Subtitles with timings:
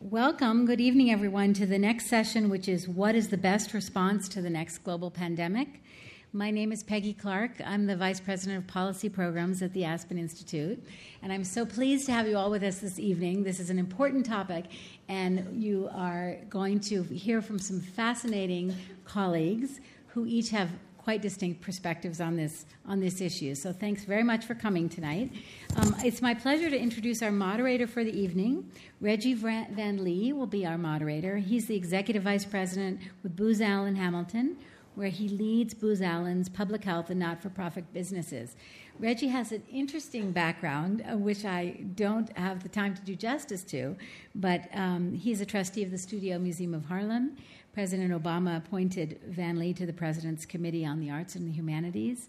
[0.00, 0.64] Welcome.
[0.64, 4.40] Good evening, everyone, to the next session, which is What is the Best Response to
[4.40, 5.82] the Next Global Pandemic?
[6.32, 7.60] My name is Peggy Clark.
[7.66, 10.80] I'm the Vice President of Policy Programs at the Aspen Institute.
[11.20, 13.42] And I'm so pleased to have you all with us this evening.
[13.42, 14.66] This is an important topic,
[15.08, 20.70] and you are going to hear from some fascinating colleagues who each have
[21.08, 23.54] quite distinct perspectives on this on this issue.
[23.54, 25.32] So thanks very much for coming tonight.
[25.76, 28.70] Um, it's my pleasure to introduce our moderator for the evening.
[29.00, 31.38] Reggie Van Lee will be our moderator.
[31.38, 34.58] He's the executive vice president with Booz Allen Hamilton,
[34.96, 38.54] where he leads Booz Allen's public health and not-for-profit businesses.
[38.98, 43.62] Reggie has an interesting background, uh, which I don't have the time to do justice
[43.64, 43.96] to,
[44.34, 47.36] but um, he's a trustee of the Studio Museum of Harlem.
[47.72, 52.28] President Obama appointed Van Lee to the President's Committee on the Arts and the Humanities,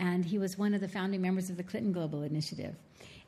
[0.00, 2.74] and he was one of the founding members of the Clinton Global Initiative.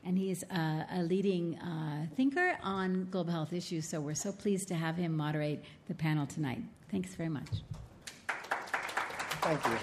[0.03, 4.67] And he's a, a leading uh, thinker on global health issues, so we're so pleased
[4.69, 6.61] to have him moderate the panel tonight.
[6.89, 7.49] Thanks very much.
[9.41, 9.77] Thank you.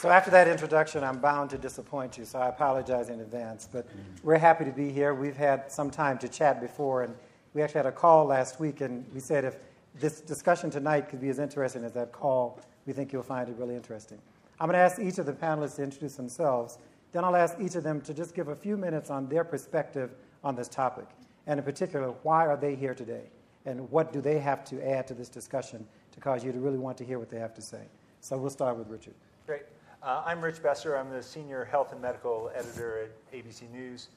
[0.00, 3.68] So, after that introduction, I'm bound to disappoint you, so I apologize in advance.
[3.70, 3.86] But
[4.22, 5.12] we're happy to be here.
[5.14, 7.14] We've had some time to chat before, and
[7.52, 9.56] we actually had a call last week, and we said if
[9.98, 12.60] this discussion tonight could be as interesting as that call.
[12.86, 14.18] We think you'll find it really interesting.
[14.58, 16.78] I'm going to ask each of the panelists to introduce themselves.
[17.12, 20.10] Then I'll ask each of them to just give a few minutes on their perspective
[20.44, 21.06] on this topic.
[21.46, 23.24] And in particular, why are they here today?
[23.66, 26.78] And what do they have to add to this discussion to cause you to really
[26.78, 27.82] want to hear what they have to say?
[28.20, 29.14] So we'll start with Richard.
[29.46, 29.62] Great.
[30.02, 30.96] Uh, I'm Rich Besser.
[30.96, 34.08] I'm the senior health and medical editor at ABC News.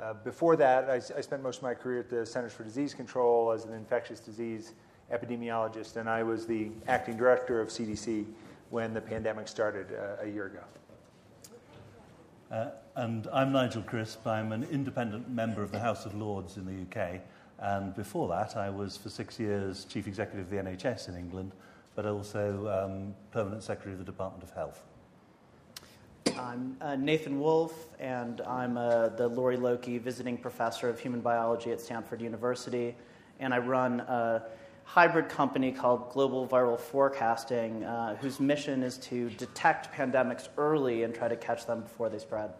[0.00, 2.94] Uh, before that, I, I, spent most of my career at the Centers for Disease
[2.94, 4.72] Control as an infectious disease
[5.12, 8.24] epidemiologist, and I was the acting director of CDC
[8.70, 10.60] when the pandemic started uh, a year ago.
[12.50, 14.26] Uh, and I'm Nigel Crisp.
[14.26, 17.20] I'm an independent member of the House of Lords in the UK.
[17.58, 21.52] And before that, I was for six years chief executive of the NHS in England,
[21.94, 24.82] but also um, permanent secretary of the Department of Health.
[26.38, 31.70] I'm uh, Nathan Wolfe, and I'm uh, the Lorry Lokey visiting professor of human biology
[31.70, 32.96] at Stanford University.
[33.40, 34.40] And I run uh,
[34.92, 41.14] hybrid company called Global Viral Forecasting, uh, whose mission is to detect pandemics early and
[41.14, 42.50] try to catch them before they spread.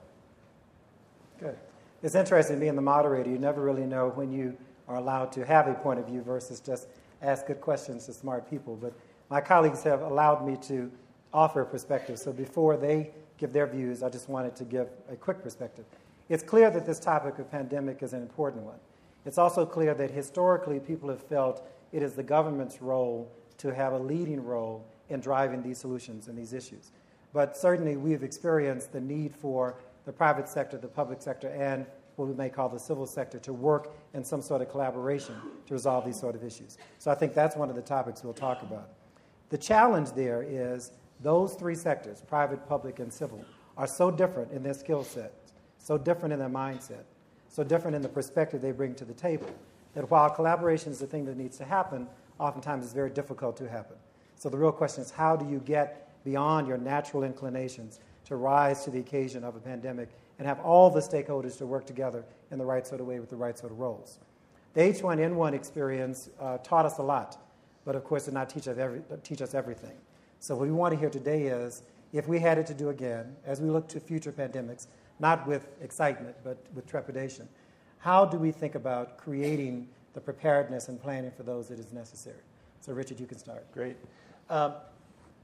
[1.40, 1.56] Good.
[2.04, 3.28] It's interesting being the moderator.
[3.28, 6.60] You never really know when you are allowed to have a point of view versus
[6.60, 6.86] just
[7.20, 8.76] ask good questions to smart people.
[8.76, 8.92] But
[9.28, 10.88] my colleagues have allowed me to
[11.34, 12.16] offer a perspective.
[12.16, 15.84] So before they give their views, I just wanted to give a quick perspective.
[16.28, 18.78] It's clear that this topic of pandemic is an important one.
[19.26, 23.92] It's also clear that historically people have felt it is the government's role to have
[23.92, 26.92] a leading role in driving these solutions and these issues.
[27.32, 31.86] But certainly, we have experienced the need for the private sector, the public sector, and
[32.16, 35.34] what we may call the civil sector to work in some sort of collaboration
[35.66, 36.78] to resolve these sort of issues.
[36.98, 38.90] So I think that's one of the topics we'll talk about.
[39.48, 43.44] The challenge there is those three sectors, private, public, and civil,
[43.76, 47.04] are so different in their skill sets, so different in their mindset,
[47.48, 49.50] so different in the perspective they bring to the table
[49.94, 52.06] that while collaboration is the thing that needs to happen,
[52.38, 53.96] oftentimes it's very difficult to happen.
[54.36, 58.84] So the real question is how do you get beyond your natural inclinations to rise
[58.84, 60.08] to the occasion of a pandemic
[60.38, 63.30] and have all the stakeholders to work together in the right sort of way with
[63.30, 64.18] the right sort of roles?
[64.74, 67.38] The H1N1 experience uh, taught us a lot,
[67.84, 69.96] but of course did not teach us, every, teach us everything.
[70.38, 73.36] So what we want to hear today is if we had it to do again,
[73.44, 74.86] as we look to future pandemics,
[75.18, 77.48] not with excitement, but with trepidation,
[78.00, 82.40] how do we think about creating the preparedness and planning for those that is necessary?
[82.80, 83.70] So, Richard, you can start.
[83.72, 83.96] Great.
[84.48, 84.72] Um,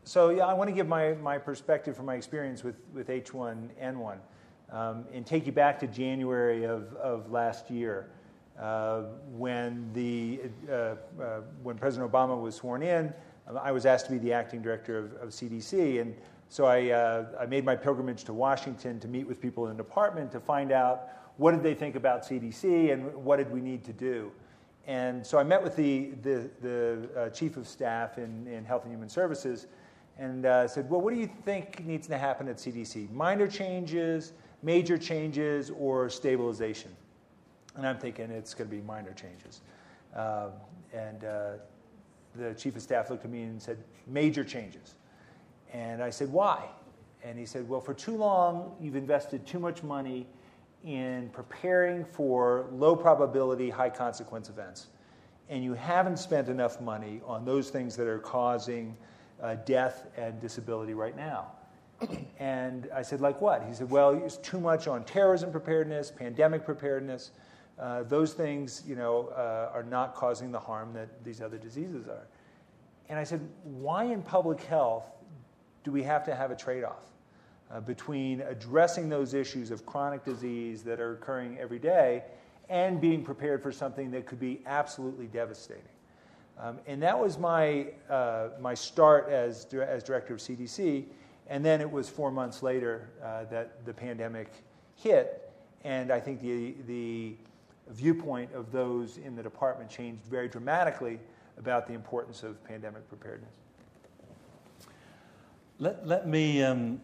[0.04, 4.18] so, yeah, I want to give my, my perspective from my experience with, with H1N1
[4.70, 8.08] um, and take you back to January of, of last year
[8.58, 9.02] uh,
[9.32, 10.96] when, the, uh, uh,
[11.62, 13.12] when President Obama was sworn in.
[13.62, 16.16] I was asked to be the acting director of, of CDC, and
[16.48, 19.82] so I, uh, I made my pilgrimage to Washington to meet with people in the
[19.82, 23.84] department to find out what did they think about CDC and what did we need
[23.84, 24.32] to do.
[24.86, 28.84] And so I met with the, the, the uh, chief of staff in, in Health
[28.84, 29.66] and Human Services
[30.18, 33.10] and uh, said, Well, what do you think needs to happen at CDC?
[33.10, 34.32] Minor changes,
[34.62, 36.94] major changes, or stabilization?
[37.74, 39.60] And I'm thinking it's going to be minor changes.
[40.14, 40.52] Um,
[40.94, 41.52] and uh,
[42.34, 44.94] the chief of staff looked at me and said, Major changes.
[45.72, 46.64] And I said, Why?
[47.24, 50.26] And he said, Well, for too long, you've invested too much money
[50.86, 54.86] in preparing for low probability, high consequence events.
[55.48, 58.96] And you haven't spent enough money on those things that are causing
[59.42, 61.48] uh, death and disability right now.
[62.38, 63.64] and I said, like what?
[63.64, 67.32] He said, well, it's too much on terrorism preparedness, pandemic preparedness.
[67.78, 72.06] uh, those things, you know, uh, are not causing the harm that these other diseases
[72.06, 72.26] are.
[73.08, 75.04] And I said, why in public health
[75.84, 77.02] do we have to have a trade off
[77.70, 82.22] uh, between addressing those issues of chronic disease that are occurring every day
[82.68, 85.82] and being prepared for something that could be absolutely devastating?
[86.58, 91.04] Um, and that was my, uh, my start as, as director of CDC.
[91.48, 94.50] And then it was four months later uh, that the pandemic
[94.96, 95.52] hit.
[95.84, 97.36] And I think the, the
[97.88, 101.20] viewpoint of those in the department changed very dramatically
[101.58, 103.54] about the importance of pandemic preparedness.
[105.78, 107.00] Let, let me um,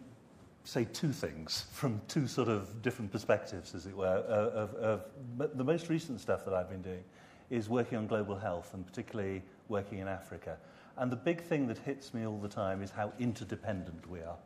[0.63, 4.05] say two things from two sort of different perspectives, as it were.
[4.05, 7.03] Of, of, of, the most recent stuff that I've been doing
[7.49, 10.57] is working on global health and particularly working in Africa.
[10.97, 14.37] And the big thing that hits me all the time is how interdependent we are.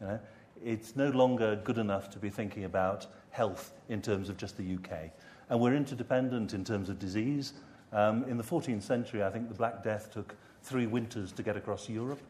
[0.00, 0.20] You know?
[0.64, 4.74] It's no longer good enough to be thinking about health in terms of just the
[4.74, 5.10] UK.
[5.48, 7.54] And we're interdependent in terms of disease.
[7.92, 11.56] Um, in the 14th century, I think the Black Death took three winters to get
[11.56, 12.20] across Europe.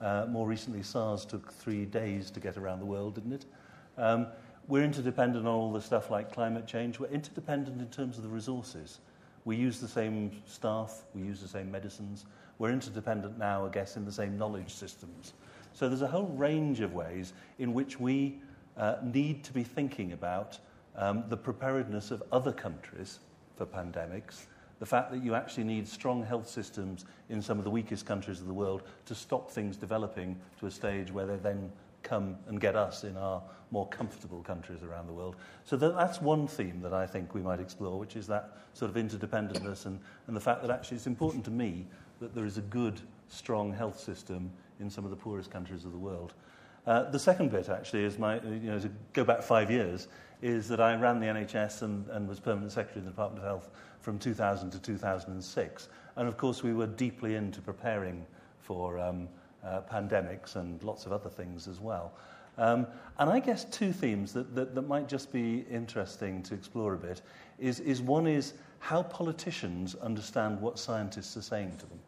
[0.00, 3.46] Uh, more recently, SARS took three days to get around the world, didn't it?
[3.96, 4.26] Um,
[4.68, 6.98] we're interdependent on all the stuff like climate change.
[6.98, 8.98] We're interdependent in terms of the resources.
[9.44, 12.24] We use the same staff, we use the same medicines.
[12.58, 15.34] We're interdependent now, I guess, in the same knowledge systems.
[15.72, 18.40] So there's a whole range of ways in which we
[18.76, 20.58] uh, need to be thinking about
[20.96, 23.20] um, the preparedness of other countries
[23.56, 24.46] for pandemics,
[24.78, 28.40] the fact that you actually need strong health systems in some of the weakest countries
[28.40, 31.70] of the world to stop things developing to a stage where they then
[32.02, 33.42] come and get us in our
[33.72, 35.34] more comfortable countries around the world.
[35.64, 38.90] So that, that's one theme that I think we might explore, which is that sort
[38.90, 41.86] of interdependentness and, and the fact that actually it's important to me
[42.20, 45.92] that there is a good, strong health system in some of the poorest countries of
[45.92, 46.34] the world.
[46.86, 50.06] Uh, the second bit, actually, is my, you know, to go back five years,
[50.42, 53.48] is that I ran the NHS and, and was permanent secretary in the Department of
[53.48, 55.88] Health from 2000 to 2006.
[56.16, 58.24] And of course, we were deeply into preparing
[58.60, 59.28] for um,
[59.64, 62.12] uh, pandemics and lots of other things as well.
[62.58, 62.86] Um,
[63.18, 66.98] and I guess two themes that, that, that, might just be interesting to explore a
[66.98, 67.20] bit
[67.58, 71.98] is, is one is how politicians understand what scientists are saying to them.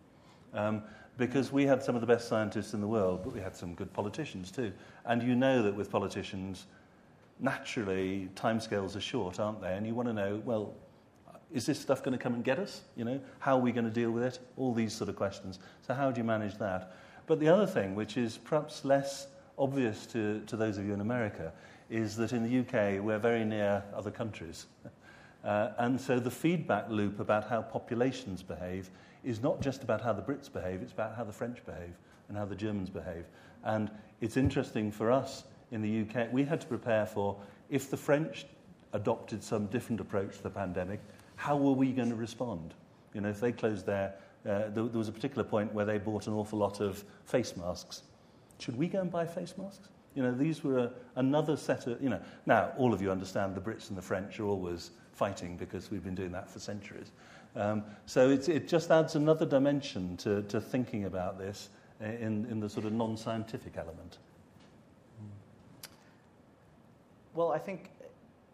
[0.55, 0.83] Um,
[1.19, 3.75] because we had some of the best scientists in the world, but we had some
[3.75, 4.73] good politicians too.
[5.05, 6.67] And you know that with politicians,
[7.41, 9.75] naturally, timescales are short, aren't they?
[9.75, 10.75] And you want to know, well,
[11.53, 12.83] is this stuff going to come and get us?
[12.97, 14.39] You know, how are we going to deal with it?
[14.57, 15.59] All these sort of questions.
[15.87, 16.95] So how do you manage that?
[17.27, 21.01] But the other thing, which is perhaps less obvious to, to those of you in
[21.01, 21.53] America,
[21.91, 24.67] is that in the UK we're very near other countries.
[25.45, 28.91] Uh, and so the feedback loop about how populations behave
[29.23, 31.95] is not just about how the Brits behave, it's about how the French behave
[32.29, 33.25] and how the Germans behave.
[33.65, 33.89] And
[34.21, 37.37] it's interesting for us in the UK, we had to prepare for
[37.71, 38.47] if the French
[38.93, 41.01] adopted some different approach to the pandemic,
[41.37, 42.75] how were we going to respond?
[43.15, 44.15] You know, if they closed their,
[44.47, 47.57] uh, there, there was a particular point where they bought an awful lot of face
[47.57, 48.03] masks.
[48.59, 49.89] Should we go and buy face masks?
[50.15, 53.55] You know, these were a, another set of, you know, now all of you understand
[53.55, 57.13] the Brits and the French are always fighting because we've been doing that for centuries.
[57.57, 62.69] Um, so it just adds another dimension to, to thinking about this in, in the
[62.69, 64.19] sort of non scientific element.
[67.39, 67.91] Well, I think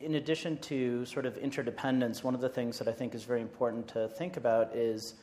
[0.00, 3.40] in addition to sort of interdependence, one of the things that I think is very
[3.40, 5.14] important to think about is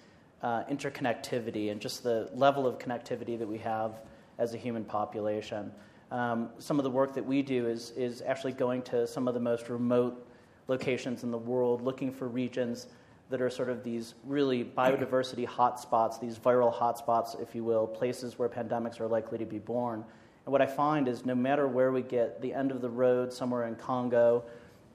[0.42, 4.00] uh, interconnectivity and just the level of connectivity that we have
[4.40, 5.72] as a human population.
[6.10, 9.36] Um, some of the work that we do is, is actually going to some of
[9.36, 10.28] the most remote
[10.68, 12.88] locations in the world, looking for regions
[13.30, 18.40] that are sort of these really biodiversity hotspots, these viral hotspots, if you will, places
[18.40, 20.04] where pandemics are likely to be born.
[20.46, 23.32] And what I find is no matter where we get, the end of the road,
[23.32, 24.44] somewhere in Congo,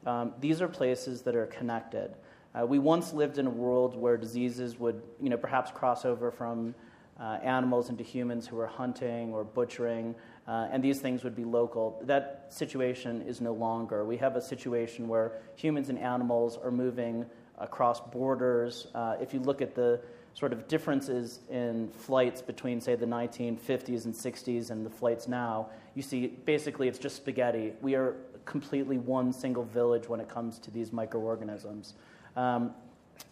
[0.05, 2.15] um, these are places that are connected.
[2.55, 6.31] Uh, we once lived in a world where diseases would, you know, perhaps cross over
[6.31, 6.75] from
[7.21, 10.15] uh, animals into humans who were hunting or butchering,
[10.47, 12.01] uh, and these things would be local.
[12.05, 14.05] That situation is no longer.
[14.05, 17.27] We have a situation where humans and animals are moving
[17.59, 18.87] across borders.
[18.95, 20.01] Uh, if you look at the
[20.37, 25.71] sort of differences in flights between, say, the 1950s and 60s and the flights now,
[25.95, 27.73] you see basically it's just spaghetti.
[27.81, 31.95] We are completely one single village when it comes to these microorganisms.
[32.37, 32.75] Um,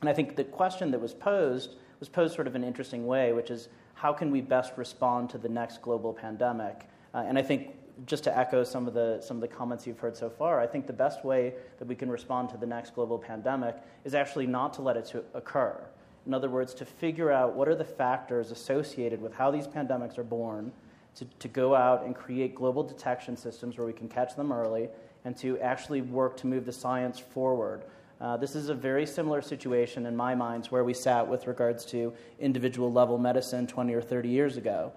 [0.00, 3.34] and I think the question that was posed was posed sort of an interesting way,
[3.34, 6.88] which is how can we best respond to the next global pandemic?
[7.12, 7.74] Uh, and I think
[8.06, 10.66] just to echo some of the some of the comments you've heard so far, I
[10.66, 14.46] think the best way that we can respond to the next global pandemic is actually
[14.46, 15.84] not to let it to occur.
[16.26, 20.16] In other words, to figure out what are the factors associated with how these pandemics
[20.18, 20.72] are born,
[21.16, 24.88] to, to go out and create global detection systems where we can catch them early,
[25.24, 27.84] and to actually work to move the science forward.
[28.20, 31.84] Uh, this is a very similar situation in my mind where we sat with regards
[31.84, 34.92] to individual level medicine 20 or 30 years ago,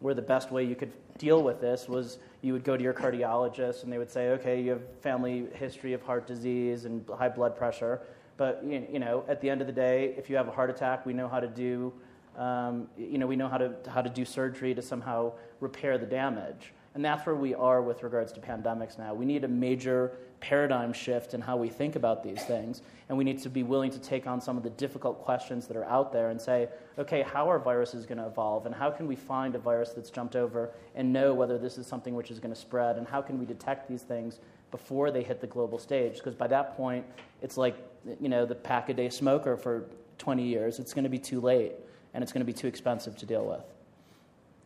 [0.00, 2.94] where the best way you could deal with this was you would go to your
[2.94, 7.28] cardiologist and they would say, okay, you have family history of heart disease and high
[7.28, 8.00] blood pressure.
[8.42, 11.06] But you know, at the end of the day, if you have a heart attack,
[11.06, 11.92] we know how to do,
[12.36, 15.30] um, you know, we know how to how to do surgery to somehow
[15.60, 16.72] repair the damage.
[16.96, 19.14] And that's where we are with regards to pandemics now.
[19.14, 22.82] We need a major paradigm shift in how we think about these things.
[23.08, 25.76] And we need to be willing to take on some of the difficult questions that
[25.76, 26.68] are out there and say,
[26.98, 28.66] okay, how are viruses going to evolve?
[28.66, 31.86] And how can we find a virus that's jumped over and know whether this is
[31.86, 32.96] something which is going to spread?
[32.96, 34.40] And how can we detect these things
[34.72, 36.14] before they hit the global stage?
[36.14, 37.06] Because by that point,
[37.40, 37.76] it's like,
[38.20, 39.84] you know, the pack a day smoker for
[40.18, 40.80] 20 years.
[40.80, 41.74] It's going to be too late
[42.14, 43.64] and it's going to be too expensive to deal with.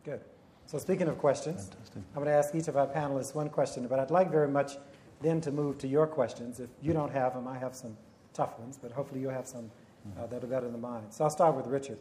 [0.03, 0.21] Good.
[0.65, 2.01] So, speaking of questions, Fantastic.
[2.15, 4.73] I'm going to ask each of our panelists one question, but I'd like very much
[5.21, 6.59] then to move to your questions.
[6.59, 7.95] If you don't have them, I have some
[8.33, 9.71] tough ones, but hopefully you'll have some
[10.19, 11.03] uh, that are better than mine.
[11.09, 11.97] So, I'll start with Richard.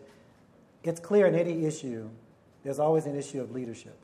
[0.82, 2.08] It's clear in any issue,
[2.64, 3.96] there's always an issue of leadership.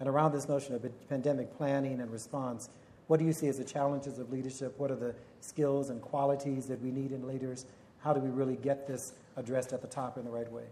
[0.00, 2.68] And around this notion of pandemic planning and response,
[3.06, 4.74] what do you see as the challenges of leadership?
[4.78, 7.66] What are the skills and qualities that we need in leaders?
[8.00, 10.64] How do we really get this addressed at the top in the right way?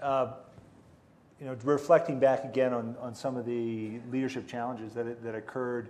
[0.00, 0.32] Uh,
[1.40, 5.88] you know, reflecting back again on, on some of the leadership challenges that, that occurred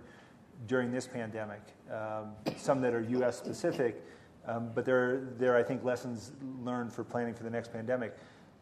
[0.67, 3.37] during this pandemic, um, some that are U.S.
[3.37, 4.03] specific,
[4.47, 6.31] um, but there, there are, I think, lessons
[6.63, 8.17] learned for planning for the next pandemic.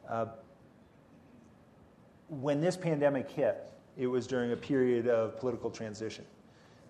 [0.09, 0.27] Uh,
[2.29, 6.25] when this pandemic hit, it was during a period of political transition.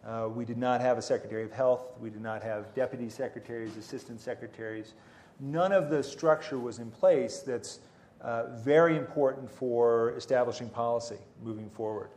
[0.05, 1.93] Uh, we did not have a Secretary of Health.
[2.00, 4.93] We did not have deputy secretaries, assistant secretaries.
[5.39, 7.79] None of the structure was in place that's
[8.22, 12.10] uh, very important for establishing policy moving forward.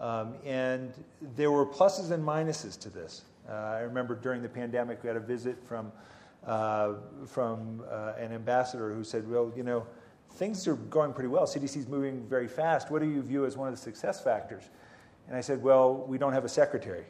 [0.00, 0.92] Um, and
[1.36, 3.22] there were pluses and minuses to this.
[3.48, 5.90] Uh, I remember during the pandemic, we had a visit from,
[6.46, 6.94] uh,
[7.26, 9.86] from uh, an ambassador who said, Well, you know,
[10.32, 11.46] things are going pretty well.
[11.46, 12.90] CDC is moving very fast.
[12.90, 14.64] What do you view as one of the success factors?
[15.26, 17.04] And I said, Well, we don't have a secretary.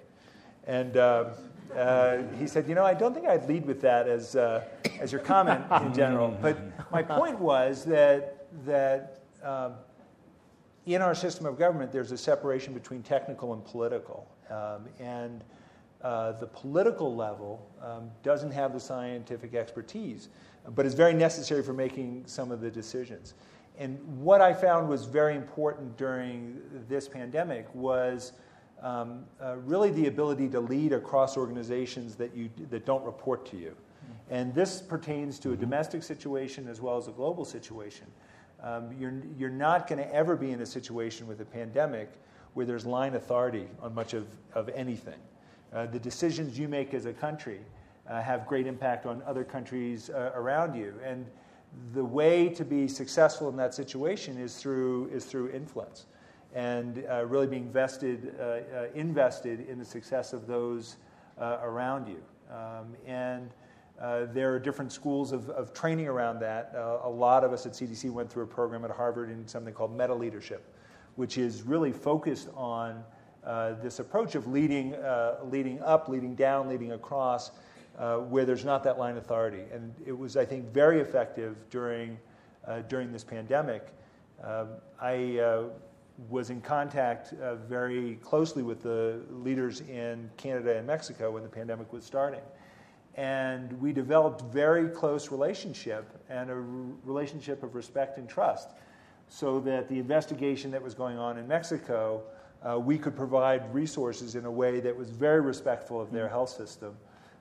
[0.68, 1.30] And uh,
[1.74, 4.64] uh, he said, You know, I don't think I'd lead with that as, uh,
[5.00, 6.36] as your comment in general.
[6.40, 6.58] But
[6.92, 9.72] my point was that, that um,
[10.86, 14.28] in our system of government, there's a separation between technical and political.
[14.50, 15.42] Um, and
[16.02, 20.28] uh, the political level um, doesn't have the scientific expertise,
[20.74, 23.34] but is very necessary for making some of the decisions.
[23.78, 28.32] And what I found was very important during this pandemic was
[28.82, 33.56] um, uh, really the ability to lead across organizations that, you, that don't report to
[33.56, 33.74] you.
[34.30, 38.06] And this pertains to a domestic situation as well as a global situation.
[38.62, 42.10] Um, you're, you're not going to ever be in a situation with a pandemic
[42.54, 45.18] where there's line authority on much of, of anything.
[45.72, 47.60] Uh, the decisions you make as a country
[48.08, 50.94] uh, have great impact on other countries uh, around you.
[51.04, 51.26] And
[51.94, 56.06] the way to be successful in that situation is through, is through influence
[56.54, 60.96] and uh, really being vested, uh, uh, invested in the success of those
[61.38, 62.22] uh, around you.
[62.50, 63.50] Um, and
[64.00, 66.72] uh, there are different schools of, of training around that.
[66.74, 69.74] Uh, a lot of us at CDC went through a program at Harvard in something
[69.74, 70.74] called meta leadership,
[71.16, 73.04] which is really focused on
[73.82, 74.94] this approach of leading,
[75.44, 77.50] leading up, leading down, leading across,
[78.28, 79.62] where there's not that line authority.
[79.72, 82.18] And it was, I think, very effective during,
[82.88, 83.88] during this pandemic.
[84.44, 84.68] Um,
[85.00, 85.40] I
[86.28, 91.48] was in contact uh, very closely with the leaders in Canada and Mexico when the
[91.48, 92.40] pandemic was starting.
[93.14, 96.62] And we developed very close relationship and a r-
[97.04, 98.70] relationship of respect and trust
[99.28, 102.22] so that the investigation that was going on in Mexico,
[102.62, 106.50] uh, we could provide resources in a way that was very respectful of their health
[106.50, 106.96] system.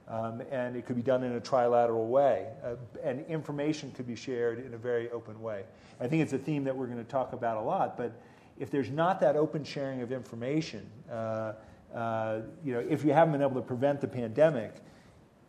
[0.07, 2.47] Um, and it could be done in a trilateral way.
[2.63, 5.63] Uh, and information could be shared in a very open way.
[5.99, 8.13] I think it's a theme that we're going to talk about a lot, but
[8.59, 11.53] if there's not that open sharing of information, uh,
[11.93, 14.75] uh, you know, if you haven't been able to prevent the pandemic,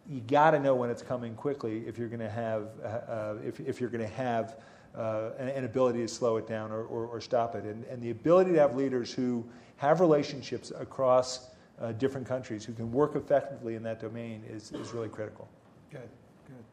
[0.09, 3.35] you got to know when it's coming quickly if you're going to have uh, uh
[3.45, 4.57] if, if you're going to have
[4.97, 7.65] uh, an, an, ability to slow it down or, or, or, stop it.
[7.65, 9.45] And, and the ability to have leaders who
[9.77, 11.51] have relationships across
[11.81, 15.47] uh, different countries who can work effectively in that domain is, is really critical.
[15.91, 16.09] Good,
[16.47, 16.65] good.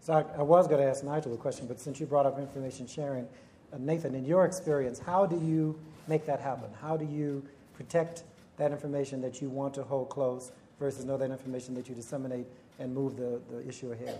[0.00, 2.38] So I, I was going to ask Nigel a question, but since you brought up
[2.38, 3.26] information sharing,
[3.72, 6.70] Uh, Nathan, in your experience, how do you make that happen?
[6.80, 7.42] How do you
[7.74, 8.24] protect
[8.58, 12.46] that information that you want to hold close versus know that information that you disseminate
[12.78, 14.18] and move the, the issue ahead?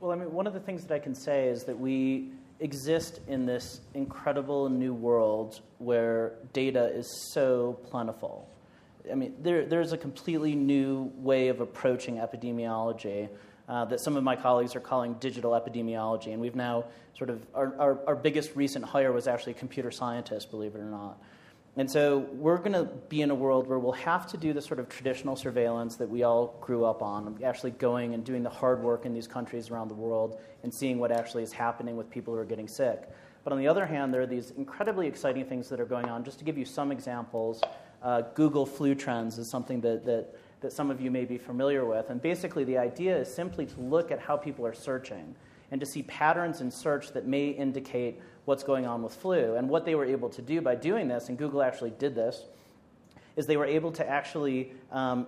[0.00, 3.20] Well, I mean, one of the things that I can say is that we exist
[3.28, 8.48] in this incredible new world where data is so plentiful.
[9.10, 13.28] I mean, there, there's a completely new way of approaching epidemiology
[13.68, 16.32] uh, that some of my colleagues are calling digital epidemiology.
[16.32, 16.84] And we've now
[17.16, 20.78] sort of, our, our, our biggest recent hire was actually a computer scientist, believe it
[20.78, 21.18] or not.
[21.76, 24.60] And so we're going to be in a world where we'll have to do the
[24.60, 28.50] sort of traditional surveillance that we all grew up on, actually going and doing the
[28.50, 32.10] hard work in these countries around the world and seeing what actually is happening with
[32.10, 33.08] people who are getting sick.
[33.44, 36.24] But on the other hand, there are these incredibly exciting things that are going on.
[36.24, 37.62] Just to give you some examples,
[38.02, 41.84] uh, Google Flu Trends is something that, that, that some of you may be familiar
[41.84, 42.10] with.
[42.10, 45.34] And basically, the idea is simply to look at how people are searching
[45.70, 49.54] and to see patterns in search that may indicate what's going on with flu.
[49.56, 52.44] And what they were able to do by doing this, and Google actually did this,
[53.36, 55.26] is they were able to actually um,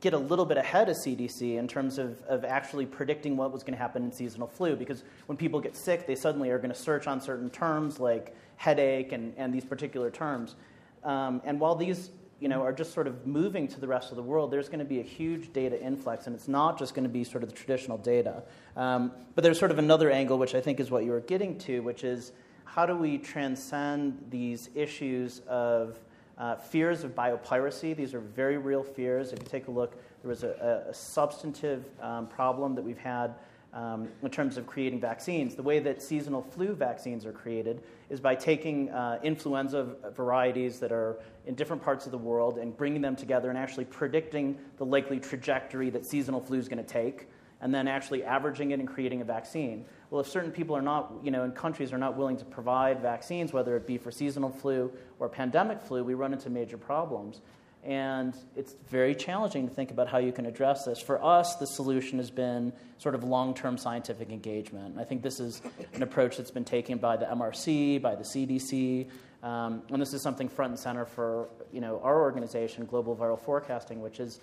[0.00, 3.62] get a little bit ahead of CDC in terms of, of actually predicting what was
[3.62, 4.74] going to happen in seasonal flu.
[4.74, 8.34] Because when people get sick, they suddenly are going to search on certain terms like
[8.56, 10.56] headache and, and these particular terms.
[11.04, 14.16] Um, and while these you know, are just sort of moving to the rest of
[14.16, 17.04] the world, there's going to be a huge data influx, and it's not just going
[17.04, 18.42] to be sort of the traditional data.
[18.76, 21.58] Um, but there's sort of another angle, which I think is what you were getting
[21.60, 22.32] to, which is
[22.64, 25.98] how do we transcend these issues of
[26.36, 27.94] uh, fears of biopiracy?
[27.94, 29.32] These are very real fears.
[29.32, 33.34] If you take a look, there was a, a substantive um, problem that we've had
[33.74, 35.56] um, in terms of creating vaccines.
[35.56, 40.92] The way that seasonal flu vaccines are created is by taking uh, influenza varieties that
[40.92, 44.86] are in different parts of the world and bringing them together and actually predicting the
[44.86, 47.28] likely trajectory that seasonal flu is going to take,
[47.60, 49.84] and then actually averaging it and creating a vaccine.
[50.10, 53.00] Well, if certain people are not, you know, in countries are not willing to provide
[53.00, 57.40] vaccines, whether it be for seasonal flu or pandemic flu, we run into major problems.
[57.84, 60.98] And it's very challenging to think about how you can address this.
[60.98, 64.96] For us, the solution has been sort of long term scientific engagement.
[64.98, 65.60] I think this is
[65.92, 69.10] an approach that's been taken by the MRC, by the CDC,
[69.42, 73.38] um, and this is something front and center for you know, our organization, Global Viral
[73.38, 74.40] Forecasting, which is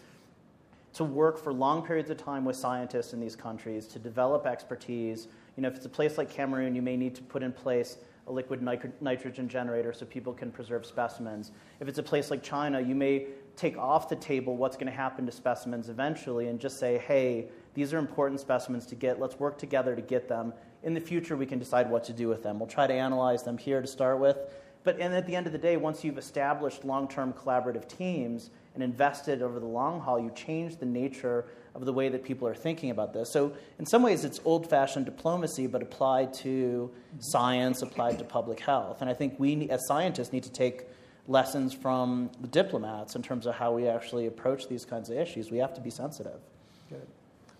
[0.93, 5.27] to work for long periods of time with scientists in these countries to develop expertise.
[5.55, 7.97] You know, if it's a place like Cameroon, you may need to put in place
[8.27, 11.51] a liquid nitro- nitrogen generator so people can preserve specimens.
[11.79, 14.93] If it's a place like China, you may take off the table what's going to
[14.93, 19.19] happen to specimens eventually and just say, hey, these are important specimens to get.
[19.19, 20.53] Let's work together to get them.
[20.83, 22.59] In the future, we can decide what to do with them.
[22.59, 24.37] We'll try to analyze them here to start with.
[24.83, 28.49] But and at the end of the day, once you've established long term collaborative teams
[28.73, 32.47] and invested over the long haul, you change the nature of the way that people
[32.47, 33.31] are thinking about this.
[33.31, 38.59] So, in some ways, it's old fashioned diplomacy, but applied to science, applied to public
[38.59, 39.01] health.
[39.01, 40.85] And I think we, as scientists, need to take
[41.27, 45.49] lessons from the diplomats in terms of how we actually approach these kinds of issues.
[45.49, 46.39] We have to be sensitive.
[46.89, 47.07] Good.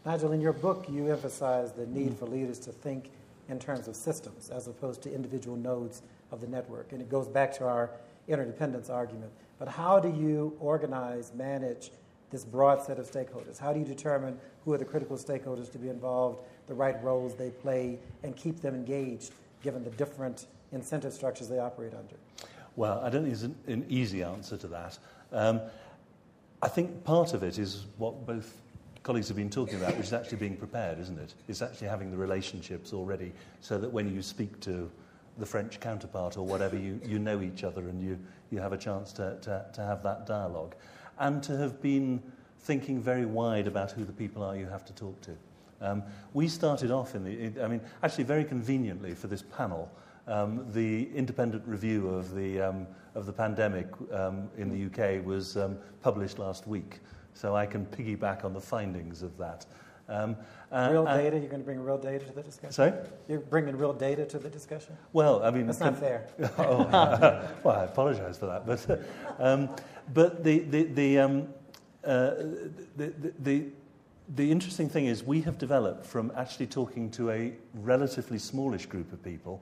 [0.06, 3.12] Nigel, in your book, you emphasize the need for leaders to think
[3.50, 6.92] in terms of systems as opposed to individual nodes of the network.
[6.92, 7.92] And it goes back to our
[8.28, 9.32] interdependence argument.
[9.60, 11.92] But how do you organize, manage
[12.32, 13.60] this broad set of stakeholders?
[13.60, 17.36] How do you determine who are the critical stakeholders to be involved, the right roles
[17.36, 22.16] they play, and keep them engaged given the different incentive structures they operate under?
[22.76, 24.98] Well, I don't think there's an, an easy answer to that.
[25.32, 25.62] Um,
[26.62, 28.62] I think part of it is what both
[29.04, 31.34] colleagues have been talking about, which is actually being prepared, isn't it?
[31.48, 34.90] It's actually having the relationships already so that when you speak to
[35.38, 38.20] the French counterpart or whatever, you, you know each other and you,
[38.52, 40.76] you have a chance to, to, to have that dialogue.
[41.22, 42.22] And to have been
[42.62, 45.32] thinking very wide about who the people are you have to talk to.
[45.80, 46.04] Um,
[46.34, 49.92] we started off in the, I mean, actually very conveniently for this panel,
[50.28, 55.58] um, the independent review of the, um, of the pandemic um, in the UK was
[55.58, 57.00] um, published last week.
[57.36, 59.68] So I can piggyback on the findings of that.
[60.10, 60.36] Um,
[60.72, 61.38] uh, real uh, data?
[61.38, 62.72] You're going to bring real data to the discussion?
[62.72, 62.94] Sorry?
[63.28, 64.98] You're bringing real data to the discussion?
[65.14, 65.68] Well, I mean...
[65.68, 66.28] That's not fair.
[66.58, 68.66] oh, well, I apologize for that.
[68.66, 69.06] But,
[69.40, 69.70] um,
[70.14, 71.48] but the, the, the, um,
[72.04, 72.34] uh,
[72.98, 73.66] the, the,
[74.36, 79.12] the interesting thing is we have developed from actually talking to a relatively smallish group
[79.12, 79.62] of people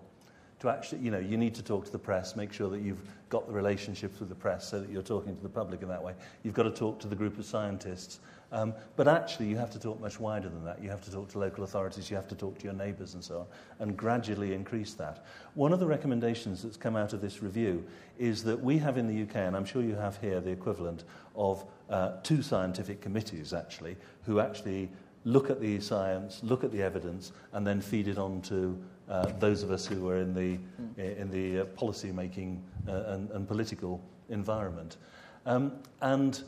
[0.60, 3.02] to actually, you know, you need to talk to the press, make sure that you've
[3.30, 6.04] got the relationships with the press so that you're talking to the public in that
[6.04, 6.14] way.
[6.44, 8.20] You've got to talk to the group of scientists
[8.52, 10.82] um, but actually, you have to talk much wider than that.
[10.82, 13.24] You have to talk to local authorities, you have to talk to your neighbours, and
[13.24, 13.46] so on,
[13.80, 15.26] and gradually increase that.
[15.54, 17.86] One of the recommendations that's come out of this review
[18.18, 21.04] is that we have in the UK, and I'm sure you have here the equivalent
[21.36, 24.90] of uh, two scientific committees, actually, who actually
[25.26, 29.32] look at the science, look at the evidence, and then feed it on to uh,
[29.40, 30.58] those of us who are in the,
[31.02, 34.98] in the uh, policy making uh, and, and, political environment.
[35.46, 36.42] Um, and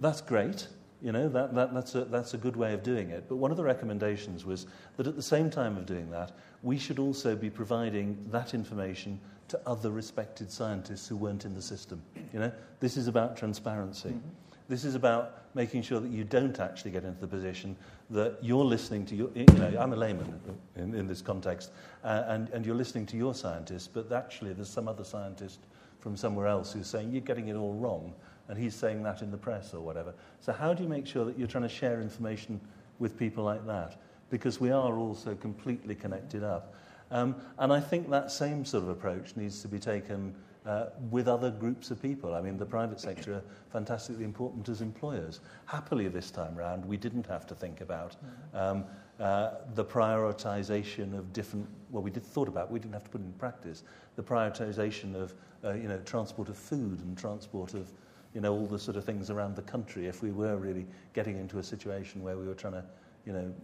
[0.00, 0.68] that's great
[1.04, 3.26] You know, that, that, that's, a, that's a good way of doing it.
[3.28, 6.78] But one of the recommendations was that at the same time of doing that, we
[6.78, 12.00] should also be providing that information to other respected scientists who weren't in the system.
[12.32, 14.08] You know, this is about transparency.
[14.08, 14.28] Mm-hmm.
[14.70, 17.76] This is about making sure that you don't actually get into the position
[18.08, 20.40] that you're listening to your, you know, I'm a layman
[20.76, 21.70] in, in this context,
[22.02, 25.60] uh, and, and you're listening to your scientist, but actually there's some other scientist
[26.00, 28.14] from somewhere else who's saying you're getting it all wrong
[28.48, 30.14] and he's saying that in the press or whatever.
[30.40, 32.60] So, how do you make sure that you're trying to share information
[32.98, 34.00] with people like that?
[34.30, 36.74] Because we are also completely connected up.
[37.10, 40.34] Um, and I think that same sort of approach needs to be taken
[40.66, 42.34] uh, with other groups of people.
[42.34, 45.40] I mean, the private sector are fantastically important as employers.
[45.66, 48.16] Happily, this time round, we didn't have to think about
[48.54, 48.84] um,
[49.20, 53.20] uh, the prioritization of different, well, we did thought about, we didn't have to put
[53.20, 53.82] it in practice,
[54.16, 57.92] the prioritization of, uh, you know, transport of food and transport of
[58.34, 61.38] you know, all the sort of things around the country if we were really getting
[61.38, 62.84] into a situation where we were trying to,
[63.24, 63.54] you know,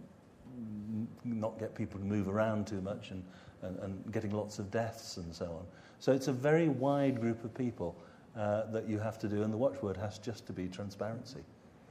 [1.23, 3.23] not get people to move around too much and,
[3.61, 5.65] and, and getting lots of deaths and so on.
[5.99, 7.95] So it's a very wide group of people
[8.35, 11.41] uh, that you have to do, and the watchword has just to be transparency.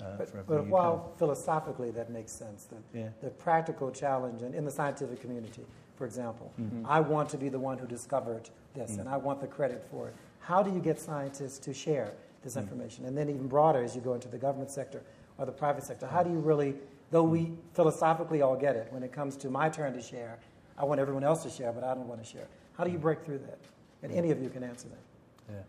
[0.01, 3.09] Uh, but, but while philosophically that makes sense, the, yeah.
[3.23, 5.63] the practical challenge in, in the scientific community,
[5.97, 6.87] for example, mm-hmm.
[6.87, 9.01] I want to be the one who discovered this, mm-hmm.
[9.01, 10.15] and I want the credit for it.
[10.39, 12.15] How do you get scientists to share?
[12.43, 12.61] This mm.
[12.63, 13.05] information?
[13.05, 15.03] And then even broader as you go into the government sector
[15.39, 16.75] or the private sector, how do you really,
[17.11, 20.39] though we philosophically all get it, when it comes to my turn to share,
[20.77, 22.47] I want everyone else to share, but I don't want to share.
[22.77, 23.59] How do you break through that?
[24.03, 25.55] And any of you can answer that.
[25.55, 25.63] Yeah,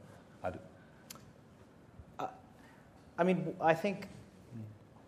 [0.44, 0.60] I do.
[2.20, 2.28] Uh,
[3.18, 4.08] I mean, I think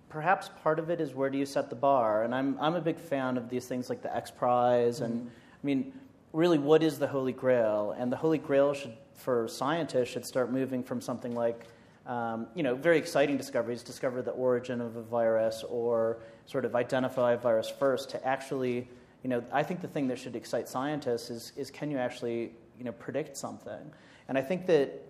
[0.09, 2.23] perhaps part of it is where do you set the bar?
[2.23, 4.99] And I'm, I'm a big fan of these things like the X Prize.
[4.99, 5.27] And mm-hmm.
[5.27, 5.93] I mean,
[6.33, 7.95] really, what is the Holy Grail?
[7.97, 11.65] And the Holy Grail should for scientists should start moving from something like
[12.05, 16.75] um, you know, very exciting discoveries, discover the origin of a virus or sort of
[16.75, 18.89] identify a virus first to actually,
[19.23, 22.51] you know, I think the thing that should excite scientists is, is can you actually,
[22.77, 23.91] you know, predict something?
[24.27, 25.01] And I think that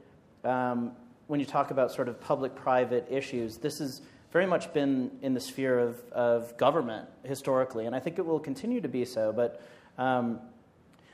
[0.44, 0.92] um,
[1.26, 5.40] when you talk about sort of public-private issues, this has very much been in the
[5.40, 9.64] sphere of, of government historically, and I think it will continue to be so, but
[9.98, 10.40] um,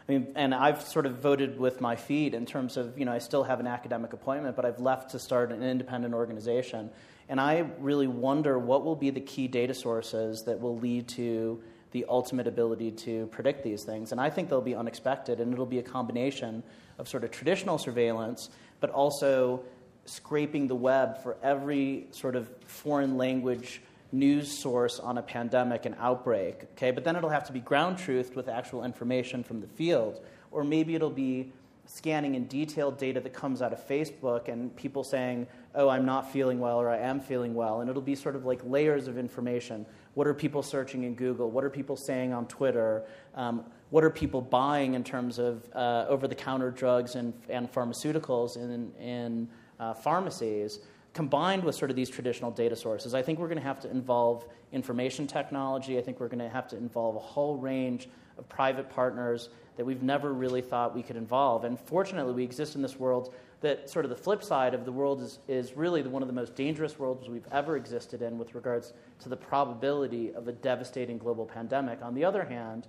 [0.10, 3.12] I mean, and I've sort of voted with my feet in terms of, you know,
[3.12, 6.90] I still have an academic appointment, but I've left to start an independent organization.
[7.30, 11.62] And I really wonder what will be the key data sources that will lead to
[11.92, 14.12] the ultimate ability to predict these things.
[14.12, 16.64] And I think they'll be unexpected, and it'll be a combination
[16.98, 19.64] of sort of traditional surveillance, but also
[20.06, 25.96] scraping the web for every sort of foreign language news source on a pandemic and
[26.00, 26.92] outbreak, okay?
[26.92, 30.22] But then it'll have to be ground truthed with actual information from the field.
[30.52, 31.52] Or maybe it'll be
[31.86, 36.32] scanning in detailed data that comes out of Facebook and people saying, oh, I'm not
[36.32, 37.82] feeling well or I am feeling well.
[37.82, 39.86] And it'll be sort of like layers of information.
[40.14, 41.50] What are people searching in Google?
[41.50, 43.06] What are people saying on Twitter?
[43.34, 47.72] Um, what are people buying in terms of uh, over the counter drugs and, and
[47.72, 49.48] pharmaceuticals in, in
[49.80, 50.80] uh, pharmacies?
[51.20, 53.92] Combined with sort of these traditional data sources, I think we're going to have to
[53.92, 55.98] involve information technology.
[55.98, 59.84] I think we're going to have to involve a whole range of private partners that
[59.84, 61.66] we've never really thought we could involve.
[61.66, 64.94] And fortunately, we exist in this world that sort of the flip side of the
[64.94, 68.38] world is, is really the, one of the most dangerous worlds we've ever existed in
[68.38, 72.02] with regards to the probability of a devastating global pandemic.
[72.02, 72.88] On the other hand,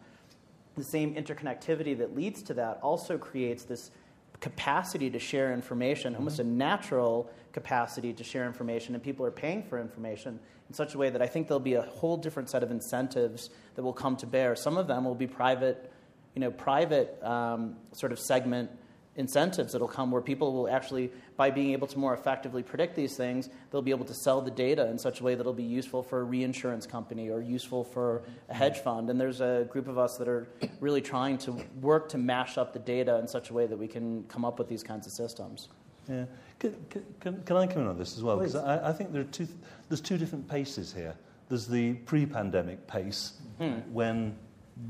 [0.77, 3.91] the same interconnectivity that leads to that also creates this
[4.39, 6.59] capacity to share information, almost a mm-hmm.
[6.59, 11.11] natural capacity to share information, and people are paying for information in such a way
[11.11, 14.27] that I think there'll be a whole different set of incentives that will come to
[14.27, 14.55] bear.
[14.55, 15.93] Some of them will be private,
[16.35, 18.71] you know, private um, sort of segment
[19.17, 23.17] incentives that'll come where people will actually, by being able to more effectively predict these
[23.17, 26.03] things, they'll be able to sell the data in such a way that'll be useful
[26.03, 29.11] for a reinsurance company or useful for a hedge fund.
[29.11, 30.49] And there's a group of us that are
[30.81, 33.89] really trying to work to mash up the data in such a way that we
[33.89, 35.69] can come up with these kinds of systems.
[36.09, 36.25] Yeah.
[36.61, 36.77] Can,
[37.21, 38.37] can, can I come in on this as well?
[38.37, 39.49] Because I, I, think there are two,
[39.89, 41.15] there's two different paces here.
[41.49, 43.79] There's the pre pandemic pace hmm.
[43.93, 44.37] when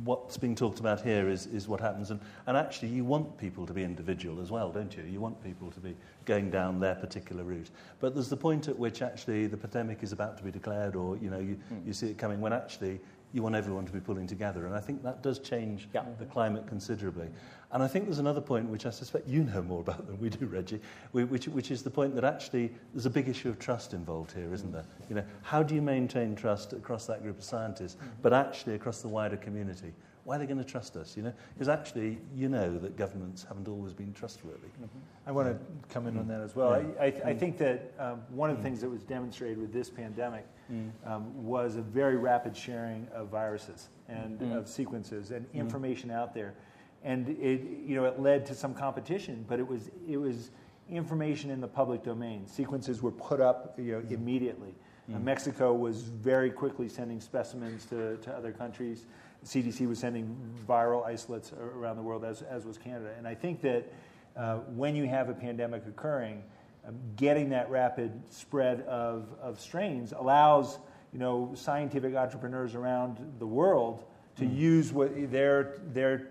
[0.05, 2.11] what's being talked about here is, is what happens.
[2.11, 5.05] And, and actually, you want people to be individual as well, don't you?
[5.05, 7.71] You want people to be going down their particular route.
[8.01, 11.17] But there's the point at which actually the pandemic is about to be declared, or
[11.19, 11.87] you know, you, mm.
[11.87, 13.01] you see it coming when actually
[13.33, 14.67] you want everyone to be pulling together.
[14.67, 16.05] And I think that does change yeah.
[16.19, 17.29] the climate considerably.
[17.73, 20.29] And I think there's another point which I suspect you know more about than we
[20.29, 20.81] do, Reggie,
[21.13, 24.53] which, which is the point that actually there's a big issue of trust involved here,
[24.53, 24.85] isn't there?
[25.09, 29.03] You know, how do you maintain trust across that group of scientists, but actually across
[29.03, 29.93] the wider community?
[30.25, 31.17] Why are they going to trust us?
[31.17, 34.67] You know, because actually, you know that governments haven't always been trustworthy.
[34.67, 34.99] Mm-hmm.
[35.27, 35.59] I want to
[35.93, 36.81] come in on that as well.
[36.81, 37.03] Yeah.
[37.03, 39.89] I, I, I, think that um, one of the things that was demonstrated with this
[39.89, 40.91] pandemic mm.
[41.07, 44.57] um, was a very rapid sharing of viruses and mm.
[44.57, 45.55] of sequences and mm.
[45.55, 46.55] information out there
[47.03, 50.51] and it you know it led to some competition, but it was it was
[50.91, 52.47] information in the public domain.
[52.47, 54.15] Sequences were put up you know mm-hmm.
[54.15, 54.75] immediately.
[55.11, 55.25] Mm-hmm.
[55.25, 59.07] Mexico was very quickly sending specimens to, to other countries.
[59.45, 60.37] CDC was sending
[60.69, 63.11] viral isolates around the world, as, as was Canada.
[63.17, 63.91] And I think that
[64.37, 66.43] uh, when you have a pandemic occurring,
[66.87, 70.79] um, getting that rapid spread of, of strains allows
[71.13, 74.05] you know scientific entrepreneurs around the world
[74.37, 74.57] to mm.
[74.57, 76.29] use what their their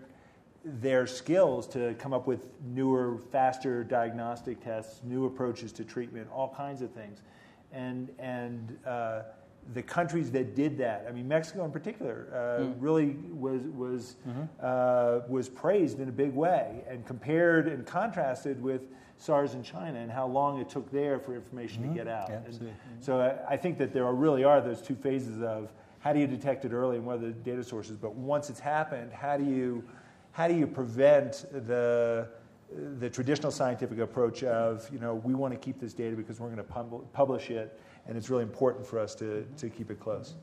[0.63, 6.53] their skills to come up with newer, faster diagnostic tests, new approaches to treatment, all
[6.55, 7.21] kinds of things.
[7.71, 9.21] And, and uh,
[9.73, 12.75] the countries that did that, I mean, Mexico in particular, uh, mm.
[12.79, 14.43] really was, was, mm-hmm.
[14.61, 18.81] uh, was praised in a big way and compared and contrasted with
[19.17, 21.93] SARS in China and how long it took there for information mm-hmm.
[21.93, 22.29] to get out.
[22.29, 22.69] Yeah,
[22.99, 26.19] so I, I think that there are, really are those two phases of how do
[26.19, 29.37] you detect it early and what are the data sources, but once it's happened, how
[29.37, 29.83] do you
[30.31, 32.27] how do you prevent the
[32.99, 36.49] the traditional scientific approach of, you know, we want to keep this data because we're
[36.49, 39.99] going to pub- publish it, and it's really important for us to, to keep it
[39.99, 40.35] close.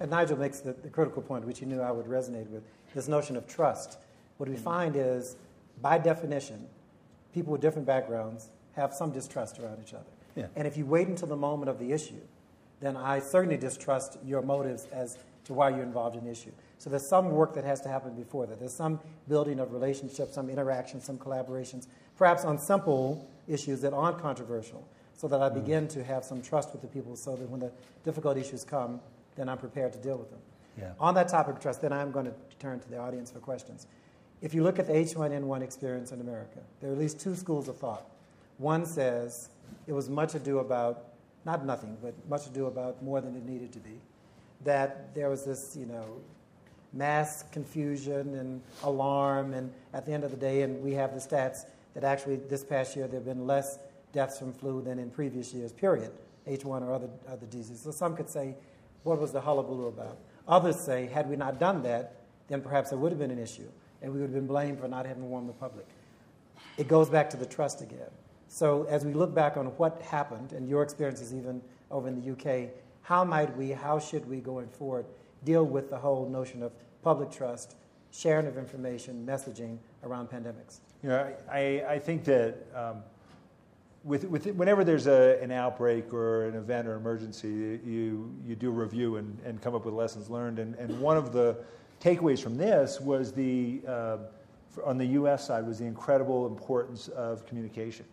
[0.00, 3.06] And Nigel makes the, the critical point, which you knew I would resonate with this
[3.06, 3.98] notion of trust.
[4.38, 4.64] What we mm-hmm.
[4.64, 5.36] find is,
[5.80, 6.66] by definition,
[7.32, 10.10] people with different backgrounds have some distrust around each other.
[10.34, 10.46] Yeah.
[10.56, 12.20] And if you wait until the moment of the issue,
[12.80, 16.52] then I certainly distrust your motives as to why you're involved in the issue.
[16.78, 18.60] So there's some work that has to happen before that.
[18.60, 24.18] There's some building of relationships, some interactions, some collaborations, perhaps on simple issues that aren't
[24.18, 24.86] controversial,
[25.16, 25.54] so that I mm.
[25.54, 27.72] begin to have some trust with the people so that when the
[28.04, 29.00] difficult issues come,
[29.36, 30.40] then I'm prepared to deal with them.
[30.78, 30.92] Yeah.
[31.00, 33.88] On that topic of trust, then I'm going to turn to the audience for questions.
[34.40, 37.66] If you look at the H1N1 experience in America, there are at least two schools
[37.66, 38.06] of thought.
[38.58, 39.48] One says
[39.88, 41.06] it was much ado about,
[41.44, 44.00] not nothing, but much ado about more than it needed to be.
[44.64, 46.20] That there was this, you know,
[46.92, 49.54] mass confusion and alarm.
[49.54, 52.64] And at the end of the day, and we have the stats that actually this
[52.64, 53.78] past year there have been less
[54.12, 56.10] deaths from flu than in previous years, period,
[56.48, 57.80] H1 or other, other diseases.
[57.80, 58.54] So some could say,
[59.02, 60.18] what was the hullabaloo about?
[60.46, 62.16] Others say, had we not done that,
[62.48, 63.68] then perhaps there would have been an issue,
[64.02, 65.86] and we would have been blamed for not having warned the public.
[66.78, 68.10] It goes back to the trust again.
[68.48, 72.32] So as we look back on what happened, and your experiences even over in the
[72.32, 72.70] UK,
[73.02, 75.04] how might we, how should we going forward
[75.44, 76.72] deal with the whole notion of
[77.02, 77.76] public trust,
[78.10, 80.80] sharing of information, messaging around pandemics?
[81.02, 83.02] You know, I, I think that um,
[84.04, 88.68] with, with, whenever there's a, an outbreak or an event or emergency, you, you do
[88.68, 90.58] a review and, and come up with lessons learned.
[90.58, 91.58] And, and one of the
[92.00, 94.18] takeaways from this was the, uh,
[94.84, 98.06] on the US side, was the incredible importance of communication.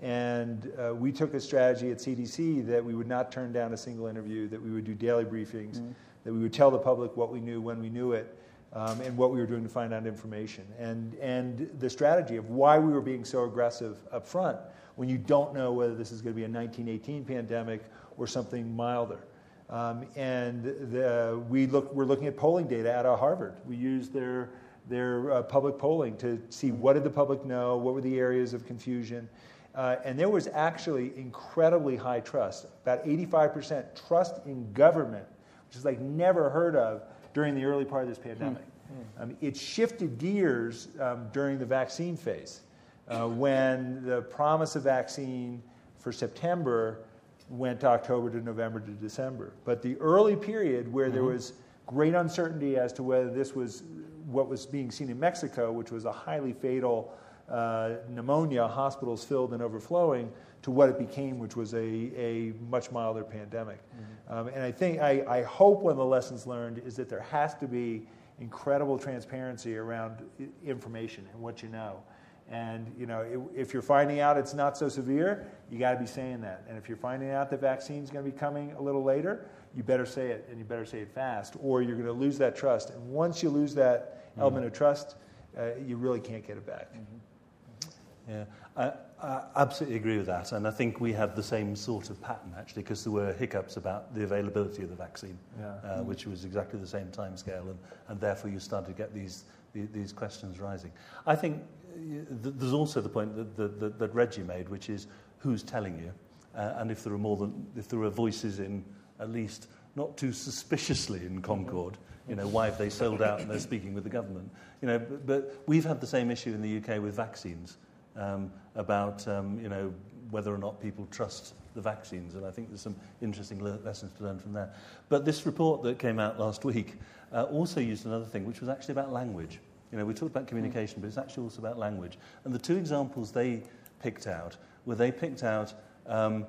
[0.00, 3.76] And uh, we took a strategy at CDC that we would not turn down a
[3.76, 5.78] single interview, that we would do daily briefings.
[5.78, 5.92] Mm-hmm
[6.24, 8.36] that we would tell the public what we knew when we knew it,
[8.72, 10.64] um, and what we were doing to find out information.
[10.78, 14.58] And, and the strategy of why we were being so aggressive up front
[14.96, 17.82] when you don't know whether this is going to be a 1918 pandemic
[18.16, 19.20] or something milder.
[19.68, 23.54] Um, and the, we look, we're looking at polling data out of Harvard.
[23.66, 24.50] We use their,
[24.88, 28.52] their uh, public polling to see what did the public know, what were the areas
[28.52, 29.28] of confusion.
[29.74, 35.26] Uh, and there was actually incredibly high trust, about 85% trust in government
[35.70, 38.64] which is like never heard of during the early part of this pandemic.
[38.88, 39.22] Hmm.
[39.22, 42.62] Um, it shifted gears um, during the vaccine phase
[43.06, 45.62] uh, when the promise of vaccine
[45.96, 47.04] for September
[47.48, 49.52] went to October to November to December.
[49.64, 51.14] But the early period where mm-hmm.
[51.14, 51.52] there was
[51.86, 53.84] great uncertainty as to whether this was
[54.26, 57.14] what was being seen in Mexico, which was a highly fatal
[57.48, 62.90] uh, pneumonia, hospitals filled and overflowing, to what it became, which was a, a much
[62.90, 63.78] milder pandemic.
[63.78, 64.32] Mm-hmm.
[64.34, 67.20] Um, and I think, I, I hope one of the lessons learned is that there
[67.30, 68.06] has to be
[68.40, 70.18] incredible transparency around
[70.64, 72.02] information and what you know.
[72.50, 76.06] And you know, if you're finding out it's not so severe, you got to be
[76.06, 76.64] saying that.
[76.68, 79.46] And if you're finding out the vaccine's going to be coming a little later,
[79.76, 82.38] you better say it, and you better say it fast, or you're going to lose
[82.38, 82.90] that trust.
[82.90, 84.40] And once you lose that mm-hmm.
[84.40, 85.14] element of trust,
[85.56, 86.88] uh, you really can't get it back.
[86.92, 88.30] Mm-hmm.
[88.30, 88.44] Yeah,
[88.76, 88.92] I,
[89.22, 92.54] I absolutely agree with that, and I think we had the same sort of pattern
[92.58, 95.74] actually, because there were hiccups about the availability of the vaccine, yeah.
[95.84, 97.78] uh, which was exactly the same timescale, and,
[98.08, 100.90] and therefore you started to get these these questions rising.
[101.26, 101.62] I think
[101.94, 105.06] uh, there's also the point that, that, that Reggie made, which is
[105.38, 106.12] who's telling you,
[106.56, 108.84] uh, and if there are more than if there are voices in
[109.20, 113.50] at least not too suspiciously in Concord, you know, why have they sold out and
[113.50, 114.50] they're speaking with the government?
[114.80, 117.76] You know, but, but we've had the same issue in the UK with vaccines
[118.16, 119.92] um, about, um, you know,
[120.30, 124.12] whether or not people trust the vaccines, and I think there's some interesting le- lessons
[124.18, 124.72] to learn from there.
[125.08, 126.94] But this report that came out last week
[127.32, 129.60] uh, also used another thing, which was actually about language.
[129.92, 132.18] You know, we talked about communication, but it's actually also about language.
[132.44, 133.62] And the two examples they
[134.02, 135.74] picked out were they picked out
[136.06, 136.46] um,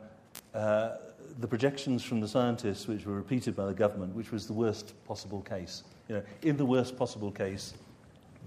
[0.53, 0.95] uh,
[1.39, 4.93] the projections from the scientists, which were repeated by the government, which was the worst
[5.05, 5.83] possible case.
[6.07, 7.73] You know, in the worst possible case,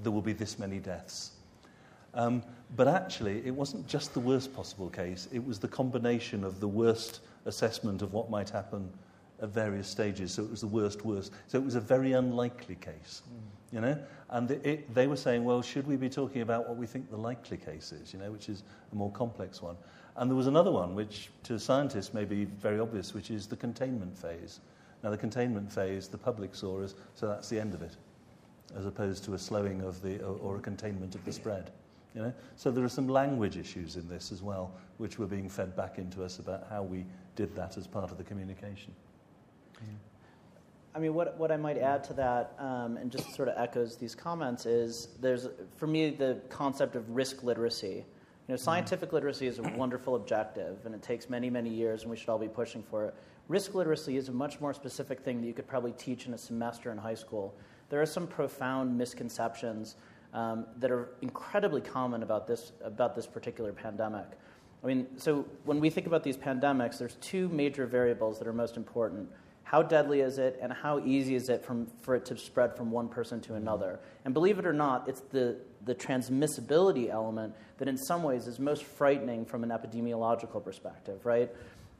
[0.02, 1.32] there will be this many deaths.
[2.14, 2.42] Um,
[2.76, 6.68] but actually, it wasn't just the worst possible case, it was the combination of the
[6.68, 8.90] worst assessment of what might happen
[9.42, 10.32] at various stages.
[10.32, 11.32] So it was the worst, worst.
[11.48, 13.74] So it was a very unlikely case, mm.
[13.74, 13.98] you know?
[14.30, 17.16] And it, they were saying, well, should we be talking about what we think the
[17.16, 19.76] likely case is, you know, which is a more complex one?
[20.16, 23.56] And there was another one, which to scientists may be very obvious, which is the
[23.56, 24.60] containment phase.
[25.02, 27.96] Now, the containment phase, the public saw as, so that's the end of it,
[28.76, 31.70] as opposed to a slowing of the, or, or a containment of the spread.
[32.14, 32.32] You know?
[32.56, 35.98] So there are some language issues in this as well, which were being fed back
[35.98, 37.04] into us about how we
[37.36, 38.94] did that as part of the communication.
[40.96, 43.96] I mean, what, what I might add to that, um, and just sort of echoes
[43.96, 48.04] these comments, is there's, for me, the concept of risk literacy.
[48.46, 52.10] You know, scientific literacy is a wonderful objective, and it takes many, many years, and
[52.12, 53.14] we should all be pushing for it.
[53.48, 56.38] Risk literacy is a much more specific thing that you could probably teach in a
[56.38, 57.56] semester in high school.
[57.88, 59.96] There are some profound misconceptions
[60.34, 64.26] um, that are incredibly common about this, about this particular pandemic.
[64.82, 68.52] I mean, so when we think about these pandemics, there's two major variables that are
[68.52, 69.30] most important.
[69.62, 72.90] How deadly is it, and how easy is it from, for it to spread from
[72.90, 73.98] one person to another?
[74.24, 78.58] And believe it or not, it's the, the transmissibility element that, in some ways, is
[78.58, 81.50] most frightening from an epidemiological perspective, right?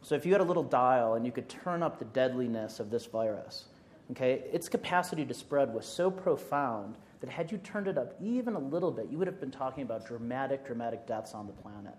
[0.02, 2.90] So, if you had a little dial and you could turn up the deadliness of
[2.90, 3.64] this virus,
[4.10, 8.54] okay, its capacity to spread was so profound that had you turned it up even
[8.54, 11.94] a little bit, you would have been talking about dramatic, dramatic deaths on the planet.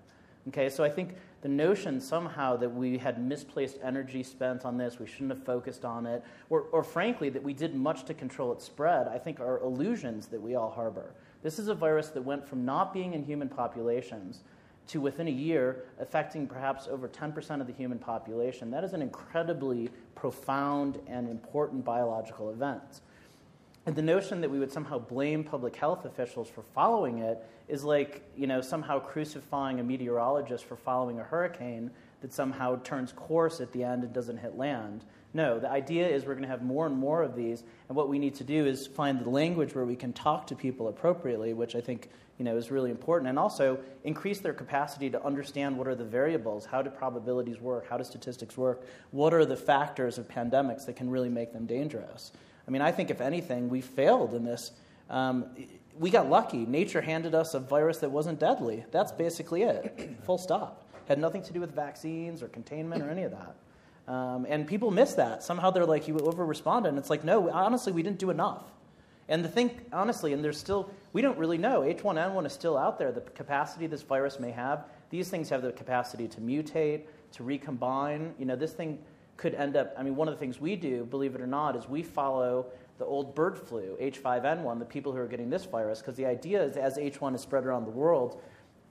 [0.49, 4.99] Okay, so I think the notion somehow that we had misplaced energy spent on this,
[4.99, 8.51] we shouldn't have focused on it, or, or frankly, that we did much to control
[8.51, 11.15] its spread, I think are illusions that we all harbor.
[11.41, 14.43] This is a virus that went from not being in human populations
[14.89, 18.69] to within a year affecting perhaps over 10% of the human population.
[18.69, 23.01] That is an incredibly profound and important biological event.
[23.85, 27.83] And the notion that we would somehow blame public health officials for following it is
[27.83, 33.61] like, you know, somehow crucifying a meteorologist for following a hurricane that somehow turns course
[33.61, 35.05] at the end and doesn't hit land.
[35.35, 38.09] No, the idea is we're going to have more and more of these, and what
[38.09, 41.53] we need to do is find the language where we can talk to people appropriately,
[41.53, 45.77] which I think you know, is really important, and also increase their capacity to understand
[45.77, 49.55] what are the variables, how do probabilities work, how do statistics work, what are the
[49.55, 52.31] factors of pandemics that can really make them dangerous.
[52.67, 54.71] I mean, I think if anything, we failed in this.
[55.09, 55.45] Um,
[55.97, 56.65] we got lucky.
[56.65, 58.85] Nature handed us a virus that wasn't deadly.
[58.91, 60.17] That's basically it.
[60.23, 60.85] Full stop.
[61.07, 63.55] Had nothing to do with vaccines or containment or any of that.
[64.11, 65.43] Um, and people miss that.
[65.43, 66.89] Somehow they're like, you over responded.
[66.89, 68.63] And it's like, no, honestly, we didn't do enough.
[69.27, 71.81] And the thing, honestly, and there's still, we don't really know.
[71.81, 73.11] H1N1 is still out there.
[73.11, 78.35] The capacity this virus may have, these things have the capacity to mutate, to recombine.
[78.37, 78.99] You know, this thing
[79.37, 81.75] could end up, I mean, one of the things we do, believe it or not,
[81.75, 82.67] is we follow
[82.97, 86.63] the old bird flu, H5N1, the people who are getting this virus, because the idea
[86.63, 88.41] is as H1 is spread around the world,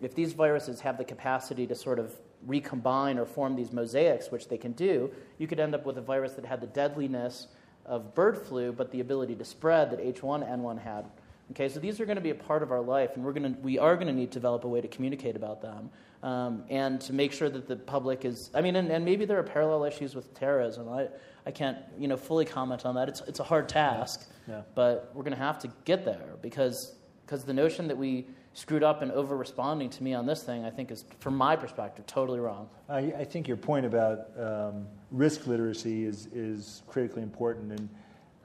[0.01, 2.15] if these viruses have the capacity to sort of
[2.47, 6.03] recombine or form these mosaics, which they can do, you could end up with a
[6.03, 7.49] virus that had the deadliness
[7.87, 11.07] of bird flu, but the ability to spread that H1N1 had.
[11.51, 13.55] Okay, so these are going to be a part of our life, and we're going
[13.55, 15.91] to, we are going to need to develop a way to communicate about them
[16.23, 18.51] um, and to make sure that the public is.
[18.55, 20.89] I mean, and, and, maybe there are parallel issues with terrorism.
[20.89, 21.09] I,
[21.45, 23.09] I can't you know fully comment on that.
[23.09, 24.55] It's it's a hard task, yeah.
[24.57, 24.63] Yeah.
[24.75, 26.95] but we're going to have to get there because
[27.27, 30.65] because the notion that we screwed up and over responding to me on this thing,
[30.65, 32.69] I think is, from my perspective, totally wrong.
[32.89, 37.89] I, I think your point about um, risk literacy is is critically important and.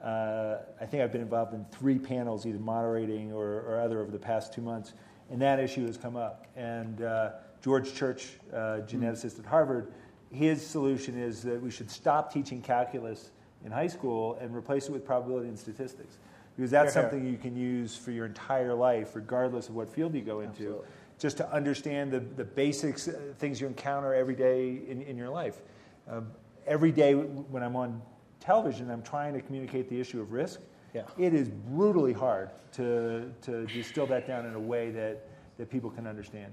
[0.02, 4.10] Uh, I think I've been involved in three panels, either moderating or, or, other, over
[4.10, 4.94] the past two months,
[5.30, 6.46] and that issue has come up.
[6.56, 7.32] And uh,
[7.62, 9.92] George Church, uh, geneticist at Harvard,
[10.32, 13.30] his solution is that we should stop teaching calculus
[13.64, 16.16] in high school and replace it with probability and statistics.
[16.56, 20.20] Because that's something you can use for your entire life, regardless of what field you
[20.20, 20.62] go into.
[20.62, 20.86] Absolutely.
[21.18, 25.28] just to understand the, the basics, uh, things you encounter every day in, in your
[25.28, 25.60] life.
[26.08, 26.28] Um,
[26.66, 28.02] every day when I'm on
[28.40, 30.60] television, I'm trying to communicate the issue of risk.
[30.94, 31.02] Yeah.
[31.18, 35.28] It is brutally hard to, to distill that down in a way that,
[35.58, 36.52] that people can understand.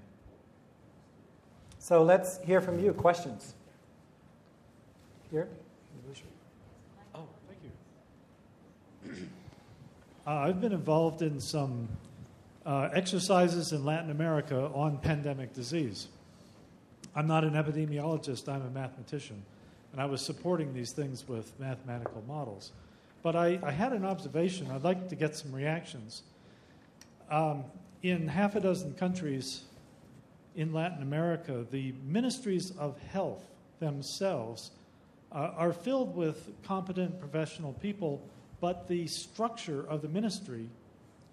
[1.79, 2.93] So let's hear from you.
[2.93, 3.55] Questions?
[5.31, 5.47] Here?
[7.15, 9.27] Oh, thank you.
[10.25, 11.87] Uh, I've been involved in some
[12.65, 16.09] uh, exercises in Latin America on pandemic disease.
[17.15, 19.43] I'm not an epidemiologist, I'm a mathematician,
[19.91, 22.71] and I was supporting these things with mathematical models.
[23.23, 26.23] But I, I had an observation, I'd like to get some reactions.
[27.29, 27.65] Um,
[28.03, 29.63] in half a dozen countries
[30.55, 33.43] in Latin America, the ministries of health
[33.79, 34.71] themselves
[35.31, 38.21] uh, are filled with competent professional people,
[38.59, 40.69] but the structure of the ministry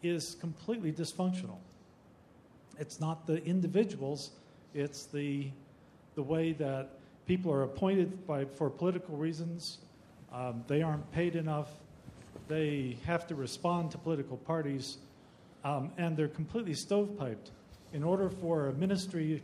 [0.03, 1.59] is completely dysfunctional.
[2.79, 4.31] It's not the individuals,
[4.75, 5.49] it's the,
[6.17, 6.94] the way that
[7.27, 9.79] people are appointed by, for political reasons.
[10.33, 11.68] Um, they aren't paid enough.
[12.49, 14.99] They have to respond to political parties,
[15.64, 17.51] um, and they're completely stovepiped.
[17.93, 19.43] In order for a ministry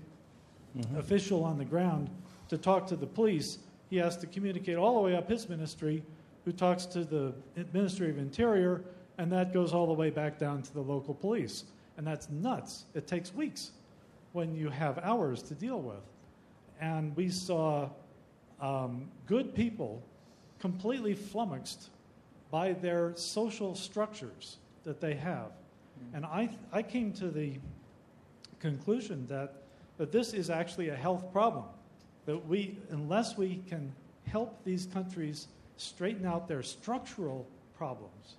[0.76, 0.96] mm-hmm.
[0.96, 2.10] official on the ground
[2.48, 3.58] to talk to the police,
[3.88, 6.02] he has to communicate all the way up his ministry,
[6.44, 7.32] who talks to the
[7.72, 8.82] Ministry of Interior,
[9.18, 11.64] and that goes all the way back down to the local police.
[11.96, 12.84] And that's nuts.
[12.94, 13.72] It takes weeks
[14.32, 16.00] when you have hours to deal with.
[16.80, 17.90] And we saw
[18.60, 20.02] um, good people
[20.58, 21.90] completely flummoxed
[22.50, 25.50] by their social structures that they have.
[25.50, 26.16] Mm-hmm.
[26.16, 27.54] And I, I came to the
[28.58, 29.54] conclusion that,
[29.98, 31.64] that this is actually a health problem.
[32.26, 33.92] That we, unless we can
[34.26, 38.36] help these countries straighten out their structural problems,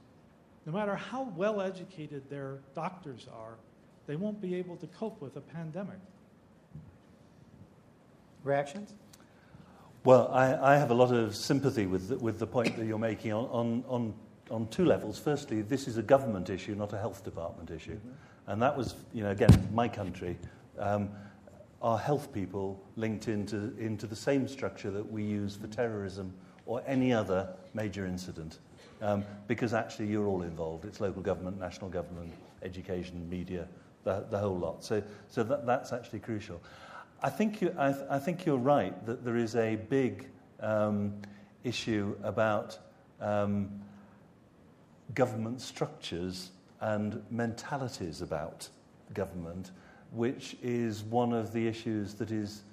[0.66, 3.56] no matter how well educated their doctors are,
[4.08, 5.98] they won't be able to cope with a pandemic.
[8.44, 8.94] Reactions?
[10.04, 12.98] Well, I, I have a lot of sympathy with the, with the point that you're
[12.98, 14.14] making on, on, on,
[14.50, 15.20] on two levels.
[15.20, 17.98] Firstly, this is a government issue, not a health department issue.
[17.98, 18.52] Mm-hmm.
[18.52, 20.38] And that was, you know, again, my country.
[20.80, 21.10] Um,
[21.82, 26.34] our health people linked into, into the same structure that we use for terrorism
[26.66, 28.60] or any other major incident
[29.02, 30.86] um, because actually you're all involved.
[30.86, 32.34] It's local government, national government,
[32.64, 33.68] education, media,
[34.04, 34.84] the, the whole lot.
[34.84, 36.62] So, so that, that's actually crucial.
[37.24, 40.28] I think, you, I, I think you're right that there is a big
[40.60, 41.14] um,
[41.64, 42.80] issue about
[43.20, 43.70] um,
[45.14, 48.68] government structures and mentalities about
[49.14, 49.72] government,
[50.12, 52.64] which is one of the issues that is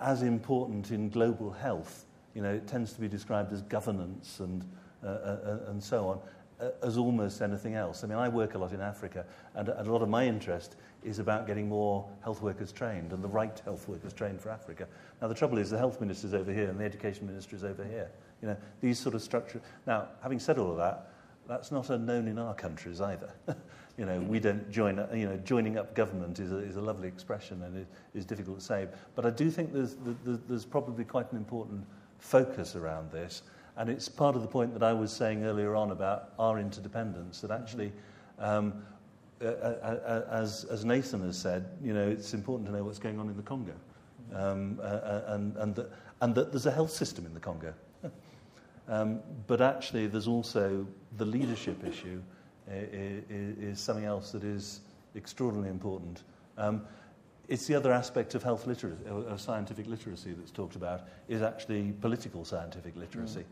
[0.00, 2.04] as important in global health.
[2.34, 4.64] You know, it tends to be described as governance and
[5.04, 8.02] uh, uh, uh, and so on, as almost anything else.
[8.02, 9.24] I mean, I work a lot in Africa,
[9.54, 10.76] and a lot of my interest
[11.06, 14.86] is about getting more health workers trained and the right health workers trained for Africa.
[15.22, 17.64] Now, the trouble is the health minister is over here and the education minister is
[17.64, 18.10] over here.
[18.42, 19.62] You know, these sort of structures.
[19.86, 21.12] Now, having said all of that,
[21.48, 23.30] that's not unknown in our countries either.
[23.96, 27.08] you know, we don't join, you know, joining up government is a, is a lovely
[27.08, 28.88] expression and it is difficult to say.
[29.14, 31.86] But I do think there's, there's probably quite an important
[32.18, 33.42] focus around this.
[33.76, 37.40] And it's part of the point that I was saying earlier on about our interdependence,
[37.42, 37.92] that actually,
[38.38, 38.82] um,
[39.42, 42.98] uh, uh, uh, as, as Nathan has said, you know, it's important to know what's
[42.98, 43.74] going on in the Congo.
[44.34, 47.74] Um, uh, uh and, and, that, and that there's a health system in the Congo.
[48.88, 50.86] um, but actually, there's also
[51.18, 52.22] the leadership issue
[52.68, 53.24] is,
[53.60, 54.80] is, something else that is
[55.14, 56.22] extraordinarily important.
[56.56, 56.86] Um,
[57.48, 61.92] it's the other aspect of health literacy, of scientific literacy that's talked about, is actually
[62.00, 63.44] political scientific literacy.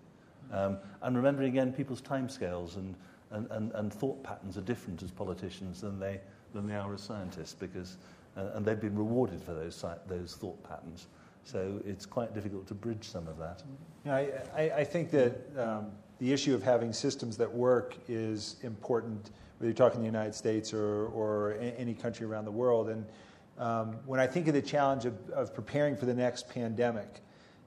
[0.51, 0.57] Mm.
[0.57, 2.97] Um, and remembering again people's timescales and,
[3.30, 6.20] and, and, and thought patterns are different as politicians than they,
[6.52, 7.96] than they are as scientists because,
[8.36, 11.08] uh, and they've been rewarded for those, those thought patterns.
[11.44, 13.62] So it's quite difficult to bridge some of that.
[14.06, 18.56] Yeah, I, I, I think that um, the issue of having systems that work is
[18.62, 22.88] important, whether you're talking the United States or, or any country around the world.
[22.88, 23.04] And
[23.58, 27.20] um, when I think of the challenge of, of preparing for the next pandemic,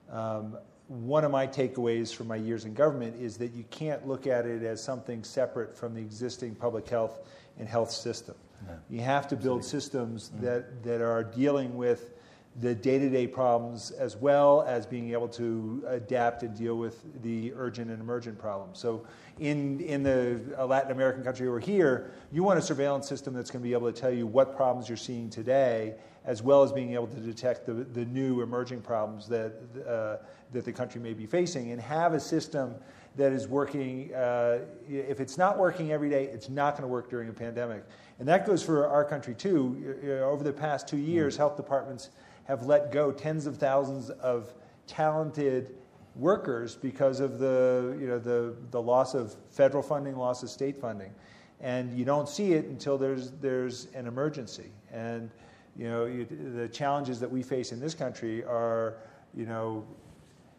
[0.10, 0.58] um,
[0.88, 4.46] one of my takeaways from my years in government is that you can't look at
[4.46, 7.28] it as something separate from the existing public health
[7.60, 8.36] and health system.
[8.66, 8.74] No.
[8.90, 10.42] You have to build systems mm.
[10.42, 12.14] that, that are dealing with
[12.60, 17.04] the day to day problems as well as being able to adapt and deal with
[17.22, 18.80] the urgent and emergent problems.
[18.80, 19.06] So,
[19.40, 23.62] in, in the Latin American country or here, you want a surveillance system that's going
[23.62, 25.94] to be able to tell you what problems you're seeing today,
[26.28, 29.54] as well as being able to detect the, the new emerging problems that,
[29.88, 30.18] uh,
[30.52, 32.76] that the country may be facing, and have a system
[33.16, 34.14] that is working.
[34.14, 37.84] Uh, if it's not working every day, it's not going to work during a pandemic.
[38.20, 40.22] And that goes for our country too.
[40.24, 41.38] Over the past two years, mm.
[41.38, 42.10] health departments
[42.44, 44.54] have let go tens of thousands of
[44.86, 45.76] talented
[46.16, 50.80] workers because of the, you know, the, the loss of federal funding, loss of state
[50.80, 51.12] funding.
[51.60, 54.72] And you don't see it until there's, there's an emergency.
[54.92, 55.30] And
[55.78, 56.26] you know, you,
[56.56, 58.98] the challenges that we face in this country are,
[59.36, 59.86] you know,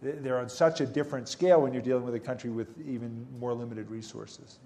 [0.01, 3.53] they're on such a different scale when you're dealing with a country with even more
[3.53, 4.59] limited resources.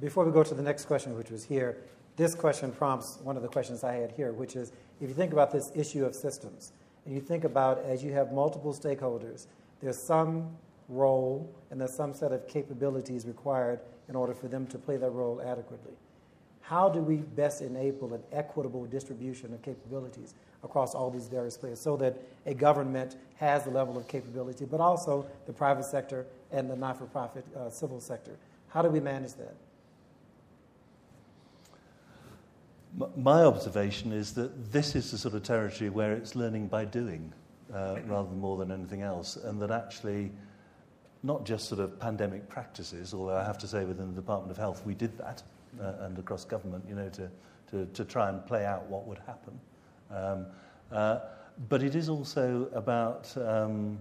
[0.00, 1.78] Before we go to the next question, which was here,
[2.16, 5.32] this question prompts one of the questions I had here, which is if you think
[5.32, 6.72] about this issue of systems,
[7.06, 9.46] and you think about as you have multiple stakeholders,
[9.80, 10.50] there's some
[10.88, 15.10] role and there's some set of capabilities required in order for them to play that
[15.10, 15.94] role adequately.
[16.68, 21.80] How do we best enable an equitable distribution of capabilities across all these various players
[21.80, 26.68] so that a government has the level of capability, but also the private sector and
[26.68, 28.32] the not for profit uh, civil sector?
[28.66, 29.54] How do we manage that?
[33.16, 37.32] My observation is that this is the sort of territory where it's learning by doing
[37.72, 40.32] uh, rather than more than anything else, and that actually
[41.22, 44.56] not just sort of pandemic practices, although I have to say within the Department of
[44.56, 45.44] Health we did that,
[45.80, 47.30] uh, and across government, you know, to,
[47.70, 49.58] to, to try and play out what would happen.
[50.10, 50.46] Um,
[50.92, 51.20] uh,
[51.68, 53.98] but it is also about, um,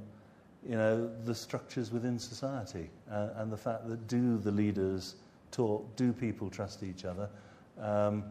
[0.68, 5.16] you know, the structures within society uh, and the fact that do the leaders
[5.52, 7.30] talk, do people trust each other?
[7.80, 8.24] Um,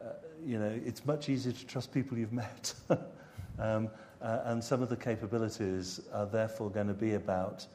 [0.00, 0.06] uh,
[0.44, 2.74] you know, it's much easier to trust people you've met.
[3.58, 3.90] um,
[4.22, 7.66] uh, and some of the capabilities are therefore going to be about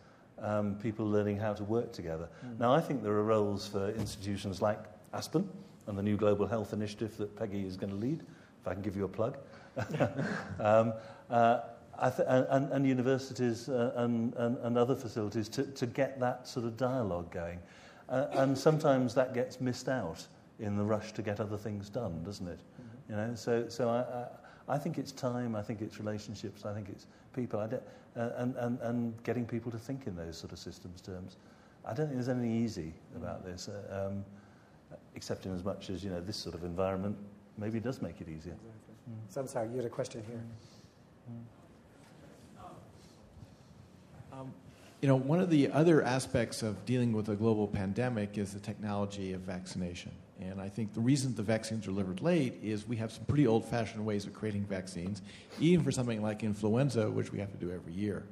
[0.42, 2.28] um, people learning how to work together.
[2.46, 2.60] Mm.
[2.60, 4.80] Now, I think there are roles for institutions like
[5.14, 5.48] Aspen
[5.88, 8.22] and the new Global Health Initiative that Peggy is going to lead,
[8.62, 9.38] if I can give you a plug.
[10.60, 10.94] um,
[11.30, 11.62] uh,
[12.10, 16.66] th- and, and, universities uh, and, and, and, other facilities to, to get that sort
[16.66, 17.60] of dialogue going.
[18.10, 20.26] Uh, and sometimes that gets missed out
[20.60, 22.60] in the rush to get other things done, doesn't it?
[22.60, 23.12] Mm-hmm.
[23.12, 26.74] You know, so, so I, I, I, think it's time, I think it's relationships, I
[26.74, 30.60] think it's people, uh, and, and, and getting people to think in those sort of
[30.60, 31.38] systems terms.
[31.86, 33.70] I don't think there's anything easy about this.
[33.70, 34.26] Uh, um,
[35.16, 37.16] except in as much as you know this sort of environment
[37.58, 38.54] maybe does make it easier.
[38.54, 38.96] Exactly.
[39.10, 39.34] Mm.
[39.34, 40.42] So I'm sorry, you had a question here.
[41.32, 41.44] Mm.
[44.40, 44.54] Um,
[45.02, 48.60] you know, one of the other aspects of dealing with a global pandemic is the
[48.60, 50.12] technology of vaccination.
[50.42, 53.46] And I think the reason the vaccines are delivered late is we have some pretty
[53.46, 55.22] old fashioned ways of creating vaccines,
[55.60, 58.24] even for something like influenza, which we have to do every year.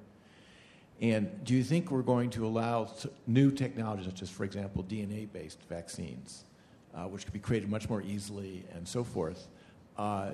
[1.01, 2.89] And do you think we're going to allow
[3.28, 6.45] new technologies, such as, for example, DNA based vaccines,
[6.97, 9.47] uh, which could be created much more easily and so forth,
[9.97, 10.31] uh,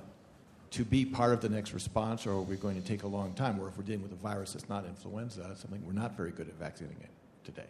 [0.72, 3.34] to be part of the next response, or are we going to take a long
[3.34, 3.59] time?
[3.59, 6.47] Or if we're dealing with a virus that's not influenza, something we're not very good
[6.47, 7.09] at vaccinating it
[7.43, 7.68] today?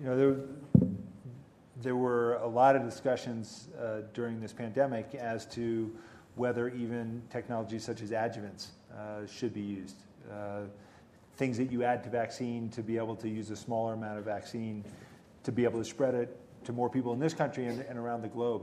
[0.00, 0.36] You know, there,
[1.82, 5.94] there were a lot of discussions uh, during this pandemic as to
[6.36, 9.96] whether even technologies such as adjuvants uh, should be used.
[10.30, 10.60] Uh,
[11.36, 14.24] things that you add to vaccine to be able to use a smaller amount of
[14.24, 14.84] vaccine
[15.42, 18.22] to be able to spread it to more people in this country and, and around
[18.22, 18.62] the globe.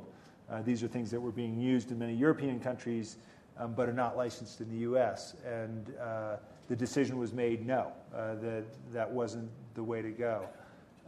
[0.49, 3.17] Uh, these are things that were being used in many European countries,
[3.57, 5.35] um, but are not licensed in the U.S.
[5.45, 6.37] And uh,
[6.67, 10.47] the decision was made no, uh, that that wasn't the way to go.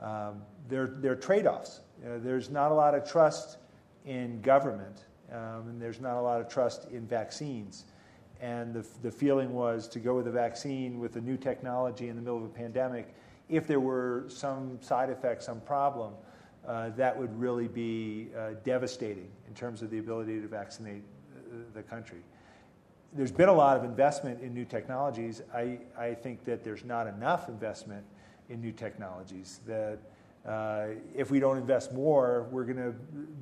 [0.01, 1.81] Um, there, there are trade offs.
[2.03, 3.57] Uh, there's not a lot of trust
[4.05, 7.85] in government, um, and there's not a lot of trust in vaccines.
[8.39, 12.15] And the, the feeling was to go with a vaccine with a new technology in
[12.15, 13.15] the middle of a pandemic,
[13.49, 16.13] if there were some side effect, some problem,
[16.67, 21.01] uh, that would really be uh, devastating in terms of the ability to vaccinate
[21.35, 22.19] uh, the country.
[23.13, 25.41] There's been a lot of investment in new technologies.
[25.53, 28.03] I, I think that there's not enough investment
[28.49, 29.61] in new technologies.
[29.65, 29.99] That
[30.45, 32.93] uh, if we don't invest more, we're going to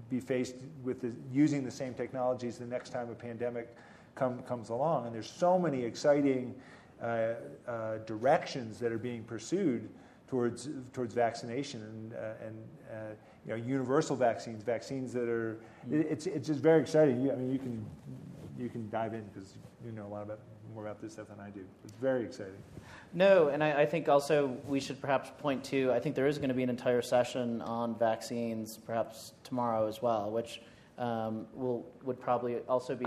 [0.09, 3.75] be faced with the, using the same technologies the next time a pandemic
[4.13, 5.07] come, comes along.
[5.07, 6.53] And there's so many exciting
[7.01, 7.33] uh,
[7.67, 9.89] uh, directions that are being pursued
[10.27, 12.55] towards towards vaccination and uh, and
[12.91, 12.95] uh,
[13.45, 15.59] you know universal vaccines, vaccines that are
[15.91, 17.29] it's it's just very exciting.
[17.31, 17.85] I mean, you can
[18.57, 20.39] you can dive in because you know a lot about
[20.73, 21.61] more about this stuff than I do.
[21.83, 22.57] It's very exciting.
[23.13, 26.37] No, and I, I, think also we should perhaps point to I think there is
[26.37, 30.61] going to be an entire session on vaccines, perhaps tomorrow as well, which
[30.97, 33.05] um, will would probably also be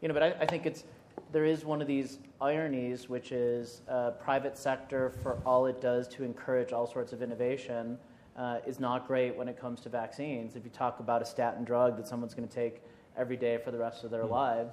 [0.00, 0.14] you know.
[0.14, 0.84] But I, I think it's
[1.32, 6.06] there is one of these ironies, which is uh, private sector for all it does
[6.08, 7.98] to encourage all sorts of innovation
[8.36, 10.54] uh, is not great when it comes to vaccines.
[10.54, 12.80] If you talk about a statin drug that someone's going to take
[13.16, 14.30] every day for the rest of their mm.
[14.30, 14.68] life,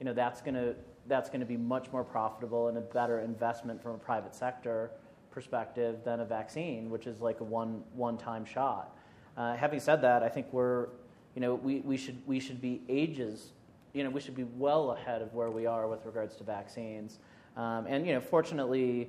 [0.00, 0.74] you know that's going to
[1.06, 4.90] that's going to be much more profitable and a better investment from a private sector
[5.30, 8.96] perspective than a vaccine, which is like a one one time shot.
[9.36, 10.88] Uh, having said that, I think we're
[11.36, 13.52] you know we, we should we should be ages
[13.94, 17.20] you know we should be well ahead of where we are with regards to vaccines.
[17.56, 19.08] Um, and you know, fortunately,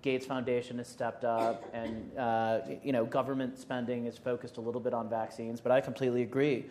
[0.00, 4.80] Gates Foundation has stepped up, and uh, you know, government spending is focused a little
[4.80, 5.60] bit on vaccines.
[5.60, 6.66] But I completely agree,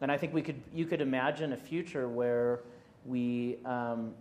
[0.00, 2.60] and I think we could you could imagine a future where
[3.04, 4.14] we um,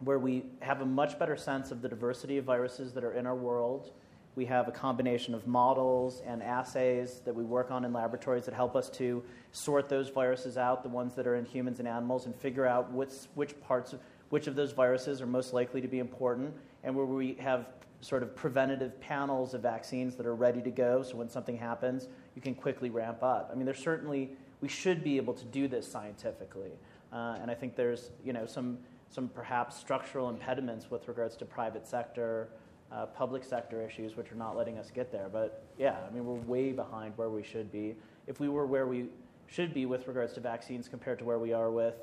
[0.00, 3.26] where we have a much better sense of the diversity of viruses that are in
[3.26, 3.92] our world.
[4.34, 8.54] We have a combination of models and assays that we work on in laboratories that
[8.54, 9.22] help us to
[9.52, 12.90] sort those viruses out, the ones that are in humans and animals, and figure out
[12.92, 16.54] which, which parts of which of those viruses are most likely to be important,
[16.84, 17.66] and where we have
[18.00, 22.08] sort of preventative panels of vaccines that are ready to go so when something happens,
[22.34, 23.50] you can quickly ramp up.
[23.52, 24.30] I mean, there's certainly,
[24.62, 26.72] we should be able to do this scientifically.
[27.12, 28.78] Uh, and I think there's, you know, some,
[29.10, 32.48] some perhaps structural impediments with regards to private sector,
[32.92, 35.28] uh, public sector issues, which are not letting us get there.
[35.32, 37.94] But yeah, I mean, we're way behind where we should be.
[38.26, 39.06] If we were where we
[39.46, 41.94] should be with regards to vaccines compared to where we are with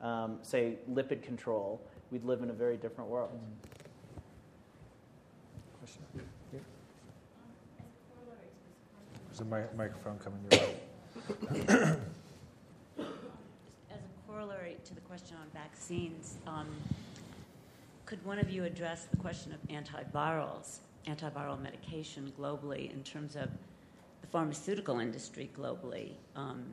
[0.00, 1.80] um, say, lipid control,
[2.10, 3.30] we'd live in a very different world.
[5.80, 6.02] Question?
[6.52, 6.60] Yeah.
[9.28, 10.76] There's a mi- microphone coming your way.
[13.90, 16.68] As a corollary to the question on vaccines, um,
[18.08, 23.50] could one of you address the question of antivirals, antiviral medication globally, in terms of
[24.22, 26.12] the pharmaceutical industry globally?
[26.34, 26.64] Um,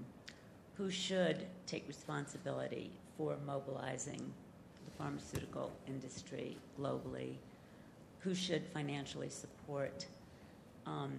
[0.77, 4.21] who should take responsibility for mobilizing
[4.86, 7.33] the pharmaceutical industry globally,
[8.19, 10.05] who should financially support
[10.86, 11.11] um,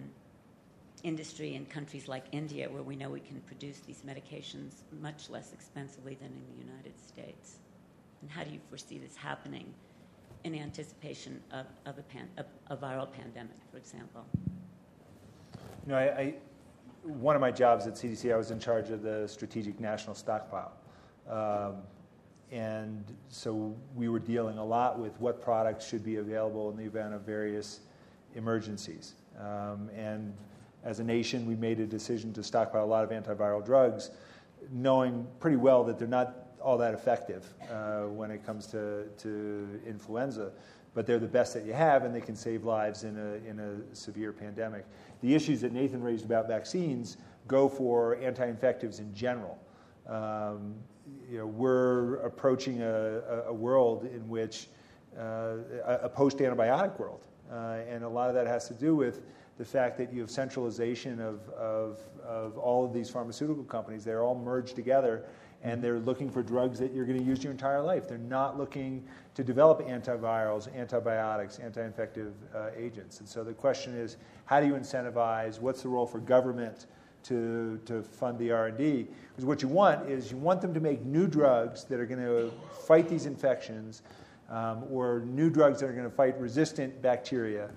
[1.03, 5.53] industry in countries like India, where we know we can produce these medications much less
[5.53, 7.57] expensively than in the United States?
[8.23, 9.71] And how do you foresee this happening
[10.43, 12.27] in anticipation of, of a, pan,
[12.69, 14.25] a, viral pandemic, for example?
[15.85, 16.35] You know, I, I,
[17.03, 20.73] one of my jobs at CDC, I was in charge of the strategic national stockpile.
[21.29, 21.77] Um,
[22.51, 26.83] and so we were dealing a lot with what products should be available in the
[26.83, 27.81] event of various
[28.35, 29.15] emergencies.
[29.39, 30.33] Um, and
[30.83, 34.11] as a nation, we made a decision to stockpile a lot of antiviral drugs,
[34.71, 39.79] knowing pretty well that they're not all that effective uh, when it comes to, to
[39.87, 40.51] influenza,
[40.93, 43.57] but they're the best that you have, and they can save lives in a, in
[43.61, 44.83] a severe pandemic.
[45.21, 47.15] The issues that Nathan raised about vaccines
[47.47, 49.57] go for anti infectives in general.
[50.09, 50.75] Um,
[51.31, 54.67] you know, we're approaching a, a world in which
[55.17, 57.27] uh, a post antibiotic world.
[57.49, 59.21] Uh, and a lot of that has to do with
[59.57, 64.03] the fact that you have centralization of, of, of all of these pharmaceutical companies.
[64.03, 65.23] They're all merged together
[65.63, 68.07] and they're looking for drugs that you're going to use your entire life.
[68.07, 69.03] They're not looking
[69.35, 73.19] to develop antivirals, antibiotics, anti infective uh, agents.
[73.19, 75.59] And so the question is how do you incentivize?
[75.59, 76.85] What's the role for government?
[77.23, 81.03] to, to fund the r&d because what you want is you want them to make
[81.03, 82.51] new drugs that are going to
[82.85, 84.01] fight these infections
[84.49, 87.69] um, or new drugs that are going to fight resistant bacteria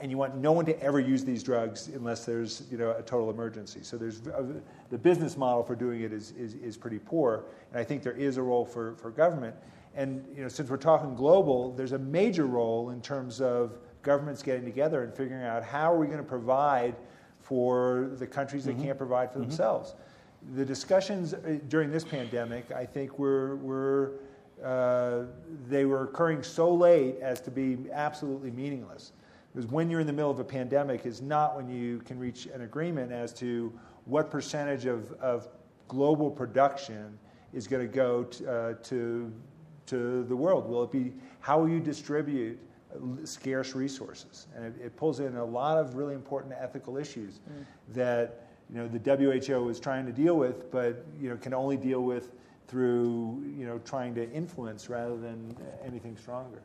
[0.00, 3.02] and you want no one to ever use these drugs unless there's you know, a
[3.02, 3.80] total emergency.
[3.82, 4.44] So there's, uh,
[4.90, 8.12] the business model for doing it is, is, is pretty poor, and I think there
[8.12, 9.54] is a role for, for government.
[9.94, 14.42] And you know, since we're talking global, there's a major role in terms of governments
[14.42, 16.94] getting together and figuring out how are we going to provide–
[17.48, 18.84] for the countries that mm-hmm.
[18.84, 19.48] can't provide for mm-hmm.
[19.48, 19.94] themselves.
[20.54, 24.20] The discussions uh, during this pandemic, I think, were, were
[24.62, 25.22] uh,
[25.66, 29.12] they were occurring so late as to be absolutely meaningless.
[29.58, 32.46] Because when you're in the middle of a pandemic is not when you can reach
[32.46, 35.48] an agreement as to what percentage of, of
[35.88, 37.18] global production
[37.52, 39.32] is going to go to, uh, to,
[39.86, 40.68] to the world.
[40.68, 42.56] Will it be how will you distribute
[43.24, 44.46] scarce resources.
[44.54, 47.64] And it, it, pulls in a lot of really important ethical issues mm.
[47.94, 51.76] that you know, the WHO is trying to deal with, but you know, can only
[51.76, 52.30] deal with
[52.68, 56.62] through you know, trying to influence rather than anything stronger.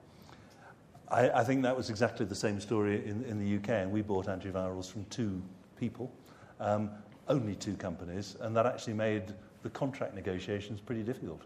[1.13, 4.01] I, I think that was exactly the same story in, in the UK, and we
[4.01, 5.41] bought antivirals from two
[5.79, 6.11] people,
[6.59, 6.89] um,
[7.27, 11.41] only two companies, and that actually made the contract negotiations pretty difficult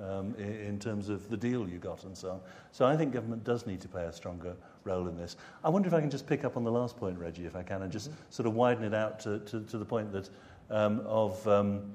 [0.00, 2.40] um, in, in, terms of the deal you got and so on.
[2.72, 5.36] So I think government does need to play a stronger role in this.
[5.62, 7.62] I wonder if I can just pick up on the last point, Reggie, if I
[7.62, 8.20] can, and just mm-hmm.
[8.30, 10.30] sort of widen it out to, to, to the point that
[10.70, 11.92] um, of um,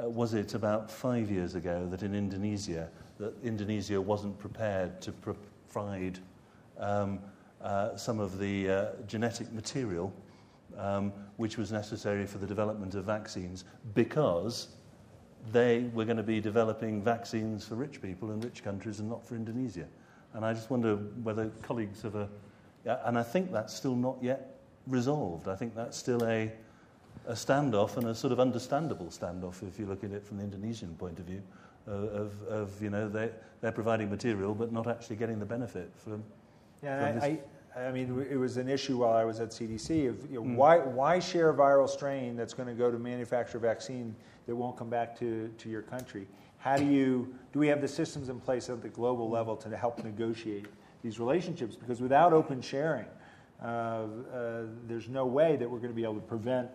[0.00, 2.88] uh, was it about five years ago that in Indonesia
[3.18, 6.18] that Indonesia wasn't prepared to provide
[6.82, 7.18] um,
[7.62, 10.12] uh, some of the uh, genetic material
[10.76, 13.64] um, which was necessary for the development of vaccines
[13.94, 14.68] because
[15.52, 19.24] they were going to be developing vaccines for rich people in rich countries and not
[19.26, 19.86] for Indonesia.
[20.34, 22.28] And I just wonder whether colleagues have a
[22.84, 25.48] and I think that's still not yet resolved.
[25.48, 26.50] I think that's still a,
[27.26, 30.44] a standoff and a sort of understandable standoff if you look at it from the
[30.44, 31.42] Indonesian point of view.
[31.86, 33.30] Uh, of, of, you know, they,
[33.60, 36.22] they're providing material but not actually getting the benefit from.
[36.82, 37.38] Yeah, I,
[37.76, 40.42] I, I, mean, it was an issue while I was at CDC of you know,
[40.42, 40.56] mm.
[40.56, 44.14] why, why share a viral strain that's going to go to manufacture a vaccine
[44.46, 46.26] that won't come back to, to your country?
[46.58, 49.76] How do you, do we have the systems in place at the global level to
[49.76, 50.66] help negotiate
[51.02, 51.76] these relationships?
[51.76, 53.06] Because without open sharing,
[53.62, 56.68] uh, uh, there's no way that we're going to be able to prevent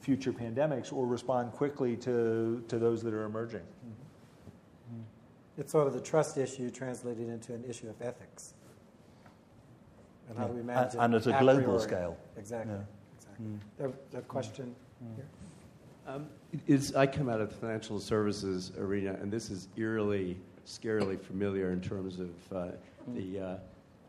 [0.00, 3.60] future pandemics or respond quickly to, to those that are emerging.
[3.60, 5.02] Mm-hmm.
[5.56, 8.54] It's sort of the trust issue translated into an issue of ethics.
[10.28, 11.26] And how do we manage and, it?
[11.26, 12.16] And at a global scale.
[12.36, 12.72] Exactly.
[12.72, 12.80] Yeah.
[13.16, 13.46] exactly.
[13.46, 13.92] Mm.
[14.12, 15.16] There, question mm.
[15.16, 15.26] here.
[16.06, 16.26] Um,
[16.66, 21.70] is, I come out of the financial services arena, and this is eerily, scarily familiar
[21.72, 22.68] in terms of uh,
[23.14, 23.56] the uh,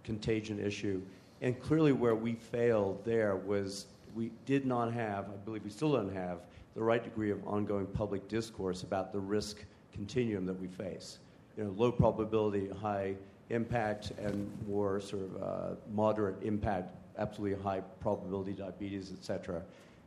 [0.04, 1.02] contagion issue.
[1.42, 5.94] And clearly, where we failed there was we did not have, I believe we still
[5.94, 6.40] don't have,
[6.76, 11.20] the right degree of ongoing public discourse about the risk continuum that we face.
[11.58, 13.16] You know, low probability, high
[13.50, 19.62] impact, and more sort of uh, moderate impact, absolutely high probability diabetes, et cetera.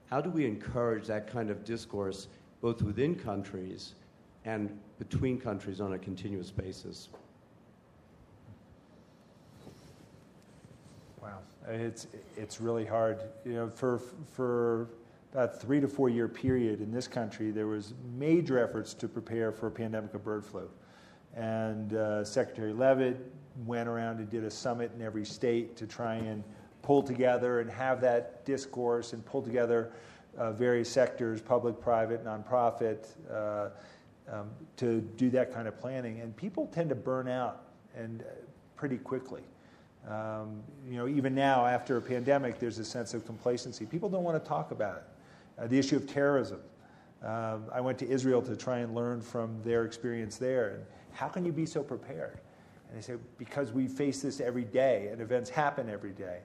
[0.07, 2.29] How do we encourage that kind of discourse
[2.61, 3.95] both within countries
[4.45, 7.09] and between countries on a continuous basis?
[11.23, 11.39] Wow,
[11.69, 13.23] it's it's really hard.
[13.45, 14.01] You know, for
[14.33, 14.89] for
[15.33, 19.51] about three to four year period in this country, there was major efforts to prepare
[19.51, 20.69] for a pandemic of bird flu,
[21.35, 23.19] and uh, Secretary Leavitt
[23.65, 26.43] went around and did a summit in every state to try and
[26.83, 29.93] pull together and have that discourse and pull together
[30.37, 33.69] uh, various sectors, public, private, nonprofit, uh,
[34.31, 36.21] um, to do that kind of planning.
[36.21, 37.65] And people tend to burn out
[37.95, 38.25] and uh,
[38.77, 39.43] pretty quickly.
[40.09, 43.87] Um, you know, even now after a pandemic, there's a sense of complacency.
[43.87, 45.05] People don't want to talk about it.
[45.63, 46.61] Uh, the issue of terrorism.
[47.23, 50.71] Um, I went to Israel to try and learn from their experience there.
[50.71, 52.41] And how can you be so prepared?
[52.89, 56.41] And they say, because we face this every day and events happen every day.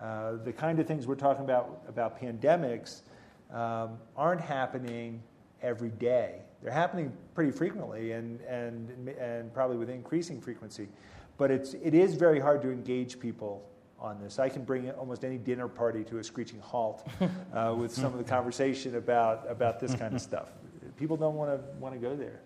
[0.00, 3.02] Uh, the kind of things we're talking about about pandemics
[3.52, 5.22] um, aren't happening
[5.62, 6.40] every day.
[6.62, 10.88] They're happening pretty frequently and, and, and probably with increasing frequency.
[11.36, 13.66] But it's, it is very hard to engage people
[13.98, 14.38] on this.
[14.38, 17.06] I can bring almost any dinner party to a screeching halt
[17.54, 20.50] uh, with some of the conversation about, about this kind of stuff.
[20.98, 22.40] People don't want to want to go there.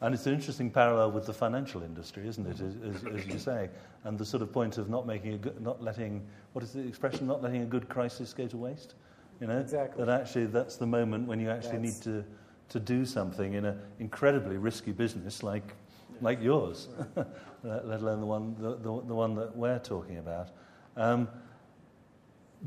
[0.00, 2.60] And it's an interesting parallel with the financial industry, isn't it?
[2.60, 3.68] As, as, as, you say,
[4.04, 6.86] and the sort of point of not making a good, not letting what is the
[6.86, 7.26] expression?
[7.26, 8.94] Not letting a good crisis go to waste.
[9.40, 10.04] You know, exactly.
[10.04, 12.06] that actually that's the moment when you actually that's...
[12.06, 12.24] need to
[12.68, 15.74] to do something in an incredibly risky business like
[16.20, 16.88] like yours,
[17.62, 20.50] let alone the one the, the, the, one that we're talking about,
[20.96, 21.28] um,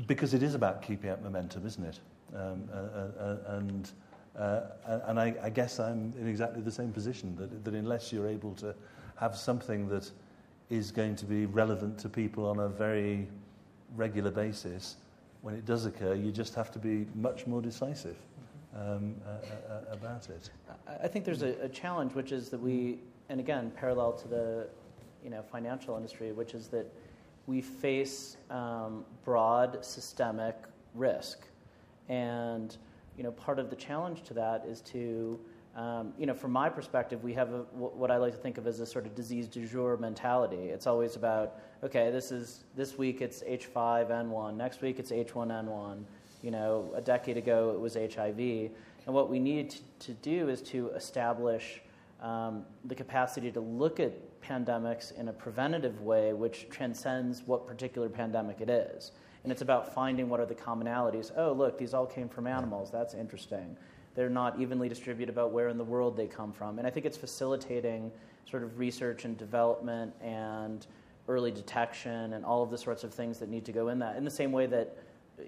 [0.06, 2.00] because it is about keeping up momentum, isn't it?
[2.34, 3.90] Um, uh, uh, uh and
[4.38, 4.60] uh,
[5.06, 8.54] and I, I, guess I'm in exactly the same position that, that unless you're able
[8.54, 8.74] to
[9.16, 10.10] have something that
[10.70, 13.28] is going to be relevant to people on a very
[13.94, 14.96] regular basis,
[15.42, 18.16] when it does occur, you just have to be much more decisive
[18.74, 20.50] um, uh, uh, about it.
[21.02, 24.66] I think there's a, a, challenge, which is that we, and again, parallel to the
[25.22, 26.86] you know, financial industry, which is that
[27.46, 30.56] we face um, broad systemic
[30.94, 31.46] risk.
[32.08, 32.76] And
[33.22, 35.38] you know, part of the challenge to that is to,
[35.76, 38.66] um, you know, from my perspective, we have a, what I like to think of
[38.66, 40.70] as a sort of disease du jour mentality.
[40.70, 46.02] It's always about, okay, this is this week it's H5N1, next week it's H1N1.
[46.42, 50.60] You know, a decade ago it was HIV, and what we need to, do is
[50.62, 51.80] to establish
[52.20, 58.08] um, the capacity to look at pandemics in a preventative way, which transcends what particular
[58.08, 59.12] pandemic it is.
[59.42, 61.32] And it's about finding what are the commonalities.
[61.36, 62.90] Oh, look, these all came from animals.
[62.90, 63.76] That's interesting.
[64.14, 66.78] They're not evenly distributed about where in the world they come from.
[66.78, 68.12] And I think it's facilitating
[68.48, 70.86] sort of research and development and
[71.28, 74.16] early detection and all of the sorts of things that need to go in that.
[74.16, 74.96] In the same way that,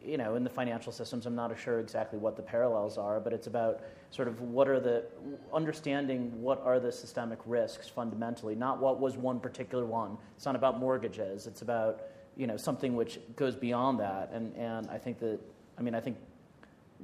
[0.05, 3.33] you know, in the financial systems, I'm not sure exactly what the parallels are, but
[3.33, 5.05] it's about sort of what are the
[5.53, 10.17] understanding what are the systemic risks fundamentally, not what was one particular one.
[10.37, 11.47] It's not about mortgages.
[11.47, 12.03] It's about
[12.37, 14.31] you know something which goes beyond that.
[14.33, 15.39] And and I think that
[15.79, 16.17] I mean I think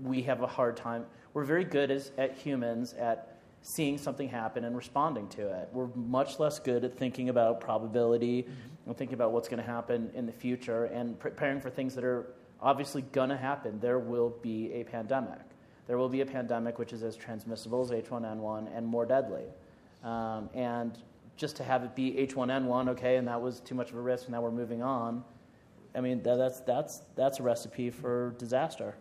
[0.03, 1.07] we have a hard time.
[1.35, 5.69] We're very good as at humans at seeing something happen and responding to it.
[5.73, 8.53] We're much less good at thinking about probability mm-hmm.
[8.87, 12.05] and thinking about what's going to happen in the future and preparing for things that
[12.05, 13.79] are obviously going to happen.
[13.81, 15.41] There will be a pandemic.
[15.87, 19.45] There will be a pandemic which is as transmissible as H1N1 and more deadly.
[20.05, 20.97] Um, and
[21.41, 24.27] just to have it be H1N1, okay, and that was too much of a risk,
[24.27, 25.25] and now we're moving on.
[25.95, 28.95] I mean, that, that's, that's, that's a recipe for disaster.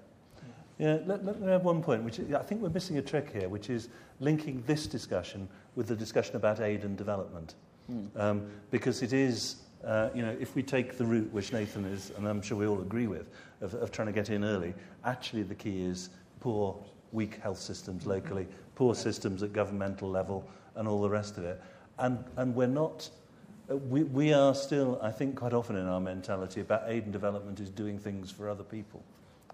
[0.79, 3.49] Yeah, let, let me have one point, which I think we're missing a trick here,
[3.49, 3.89] which is
[4.21, 7.55] linking this discussion with the discussion about aid and development.
[7.91, 8.17] Mm.
[8.17, 12.13] Um, because it is, uh, you know, if we take the route which Nathan is,
[12.15, 13.29] and I'm sure we all agree with,
[13.59, 14.73] of, of trying to get in early,
[15.03, 16.09] actually the key is
[16.39, 16.81] poor,
[17.11, 21.61] weak health systems locally, poor systems at governmental level, and all the rest of it.
[21.99, 23.09] And, and we're not,
[23.69, 27.13] uh, we, we are still, I think, quite often in our mentality about aid and
[27.13, 29.03] development is doing things for other people.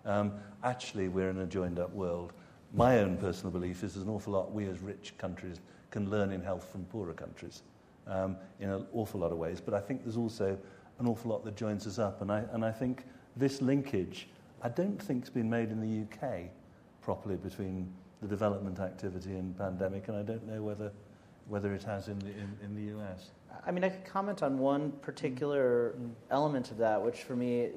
[0.06, 0.34] Um,
[0.64, 2.34] actually, we're in a joined up world.
[2.74, 6.32] My own personal belief is there's an awful lot we as rich countries can learn
[6.32, 7.64] in health from poorer countries
[8.08, 9.60] um, in an awful lot of ways.
[9.62, 10.58] But I think there's also
[11.00, 12.22] an awful lot that joins us up.
[12.22, 13.04] And I, and I think
[13.36, 14.28] this linkage,
[14.62, 16.52] I don't think has been made in the UK
[17.02, 17.92] properly between
[18.22, 20.92] the development activity and pandemic, and I don't know whether,
[21.48, 23.30] whether it has in the, in, in the US.
[23.66, 26.12] I mean, I could comment on one particular mm.
[26.32, 27.70] element of that, which for me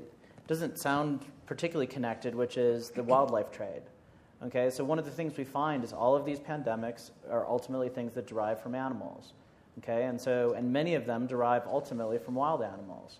[0.46, 3.82] doesn't sound particularly connected, which is the wildlife trade.
[4.44, 7.88] Okay, so one of the things we find is all of these pandemics are ultimately
[7.88, 9.32] things that derive from animals.
[9.78, 13.18] Okay, and so and many of them derive ultimately from wild animals.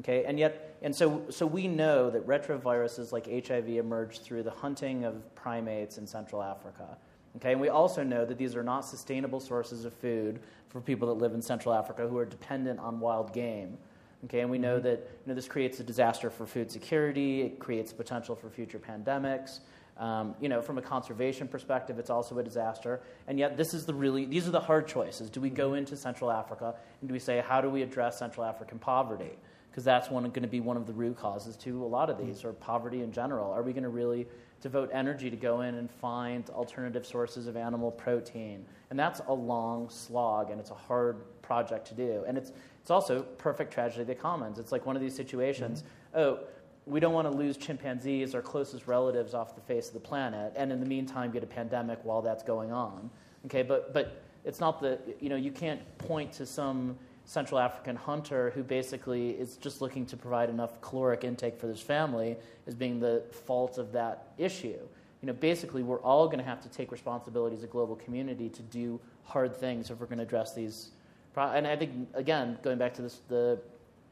[0.00, 4.50] Okay, and yet and so so we know that retroviruses like HIV emerged through the
[4.50, 6.96] hunting of primates in Central Africa.
[7.36, 11.08] Okay, and we also know that these are not sustainable sources of food for people
[11.08, 13.76] that live in Central Africa who are dependent on wild game.
[14.24, 14.86] Okay, and we know mm-hmm.
[14.86, 18.78] that you know, this creates a disaster for food security, it creates potential for future
[18.78, 19.60] pandemics.
[19.98, 23.00] Um, you know, from a conservation perspective, it's also a disaster.
[23.28, 25.30] And yet, this is the really these are the hard choices.
[25.30, 25.78] Do we go mm-hmm.
[25.78, 29.38] into Central Africa and do we say how do we address Central African poverty?
[29.70, 32.16] Because that's one, going to be one of the root causes to a lot of
[32.16, 33.52] these, or poverty in general.
[33.52, 34.26] Are we going to really
[34.60, 38.64] devote energy to go in and find alternative sources of animal protein?
[38.90, 42.24] And that's a long slog, and it's a hard project to do.
[42.26, 44.58] And it's it's also perfect tragedy of the commons.
[44.58, 45.82] It's like one of these situations.
[45.82, 46.18] Mm-hmm.
[46.18, 46.38] Oh
[46.86, 50.52] we don't want to lose chimpanzees, our closest relatives, off the face of the planet,
[50.56, 53.10] and in the meantime get a pandemic while that's going on.
[53.46, 56.96] Okay, but but it's not the you know you can't point to some
[57.26, 61.80] Central African hunter who basically is just looking to provide enough caloric intake for his
[61.80, 64.78] family as being the fault of that issue.
[65.20, 68.48] You know, basically, we're all going to have to take responsibility as a global community
[68.48, 70.90] to do hard things if we're going to address these.
[71.34, 73.58] Pro- and I think again, going back to this, the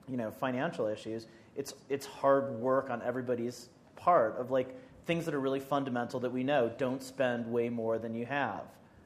[0.09, 4.75] you know financial issues it's it's hard work on everybody's part of like
[5.07, 8.63] things that are really fundamental that we know don't spend way more than you have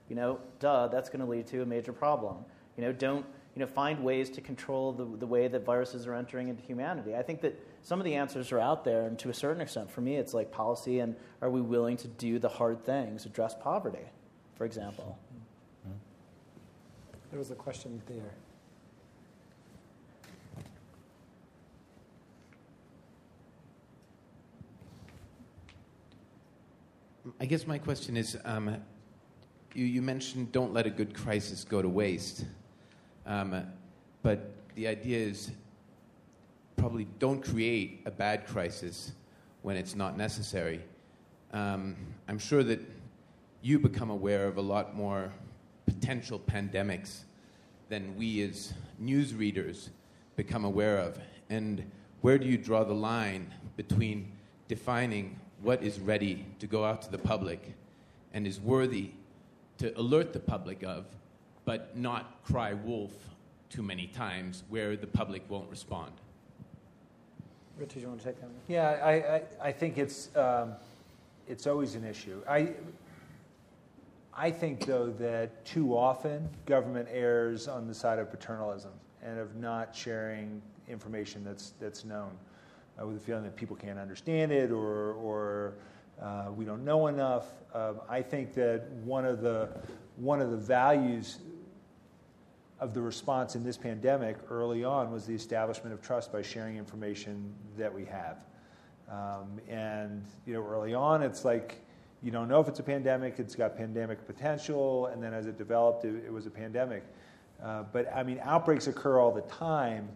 [0.09, 2.37] you know duh that's going to lead to a major problem
[2.77, 3.25] you know don't
[3.59, 7.17] you know find ways to control the, the way that viruses are entering into humanity.
[7.17, 9.91] I think that some of the answers are out there and to a certain extent
[9.91, 13.57] for me it's like policy and are we willing to do the hard things address
[13.61, 14.07] poverty
[14.55, 15.19] for example.
[17.31, 18.33] There was a question there.
[27.41, 28.77] I guess my question is um,
[29.75, 32.45] you, you, mentioned don't let a good crisis go to waste.
[33.29, 33.63] Um,
[34.23, 35.53] but the idea is
[36.77, 39.13] probably don't create a bad crisis
[39.63, 40.81] when it's not necessary.
[41.53, 41.95] Um,
[42.27, 42.81] I'm sure that
[43.61, 45.33] you become aware of a lot more
[45.87, 47.21] potential pandemics
[47.91, 49.91] than we as news readers
[50.37, 51.19] become aware of.
[51.51, 51.85] And
[52.23, 54.33] where do you draw the line between
[54.69, 57.75] defining what is ready to go out to the public
[58.33, 59.11] and is worthy
[59.79, 61.05] to alert the public of,
[61.69, 63.13] but not cry wolf
[63.69, 66.11] too many times where the public won't respond.
[67.77, 68.55] Richard, you want to take that one?
[68.69, 70.73] Yeah, I, I, I think it's, um,
[71.47, 72.41] it's always an issue.
[72.49, 72.71] I,
[74.35, 78.93] I think, though, that too often government errs on the side of paternalism
[79.23, 82.31] and of not sharing information that's, that's known
[82.99, 85.75] uh, with the feeling that people can't understand it or, or
[86.23, 87.53] uh, we don't know enough.
[87.75, 89.69] Um, I think that one of the
[90.17, 91.39] one of the values
[92.81, 96.77] of the response in this pandemic early on was the establishment of trust by sharing
[96.77, 98.39] information that we have.
[99.11, 101.81] Um, and you know, early on, it's like
[102.23, 103.39] you don't know if it's a pandemic.
[103.39, 107.05] It's got pandemic potential, and then as it developed, it, it was a pandemic.
[107.63, 110.09] Uh, but I mean, outbreaks occur all the time,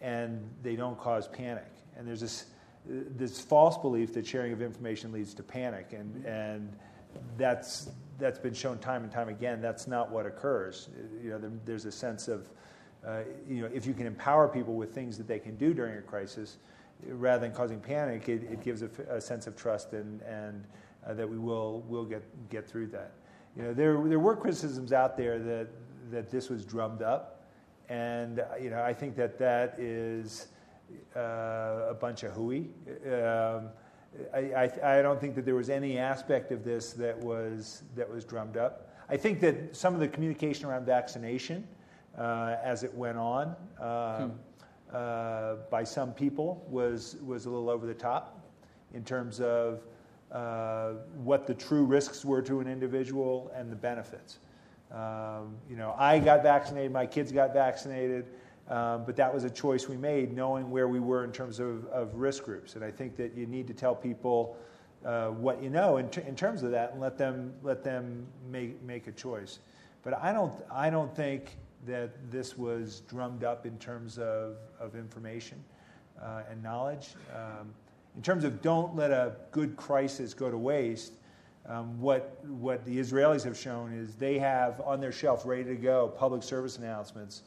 [0.00, 1.70] and they don't cause panic.
[1.96, 2.46] And there's this,
[2.86, 6.72] this false belief that sharing of information leads to panic, and, and
[7.36, 9.60] that's, that's been shown time and time again.
[9.60, 10.88] That's not what occurs.
[11.22, 12.48] You know, there, there's a sense of,
[13.06, 15.98] uh, you know, if you can empower people with things that they can do during
[15.98, 16.58] a crisis,
[17.08, 20.64] rather than causing panic, it, it gives a, sense of trust and, and
[21.06, 23.12] uh, that we will, will get, get through that.
[23.56, 25.68] You know, there, there were criticisms out there that,
[26.10, 27.44] that this was drummed up,
[27.88, 30.48] and you know, I think that that is
[31.14, 32.68] uh, a bunch of hooey.
[33.06, 33.68] Um,
[34.34, 38.08] I, I, I, don't think that there was any aspect of this that was, that
[38.08, 38.88] was drummed up.
[39.08, 41.66] I think that some of the communication around vaccination
[42.18, 44.30] uh, as it went on um, hmm.
[44.92, 48.40] uh, by some people was, was a little over the top
[48.94, 49.82] in terms of
[50.32, 54.38] uh, what the true risks were to an individual and the benefits.
[54.90, 58.26] Um, you know, I got vaccinated, my kids got vaccinated,
[58.68, 61.86] um, but that was a choice we made, knowing where we were in terms of,
[61.86, 62.74] of risk groups.
[62.74, 64.56] And I think that you need to tell people
[65.04, 68.82] uh, what you know in, in, terms of that, and let them let them make
[68.82, 69.60] make a choice.
[70.02, 71.56] But I don't I don't think
[71.86, 75.62] that this was drummed up in terms of of information
[76.20, 77.10] uh, and knowledge.
[77.34, 77.72] Um,
[78.16, 81.12] in terms of don't let a good crisis go to waste,
[81.68, 85.74] um, what, what the Israelis have shown is they have on their shelf ready to
[85.74, 87.42] go public service announcements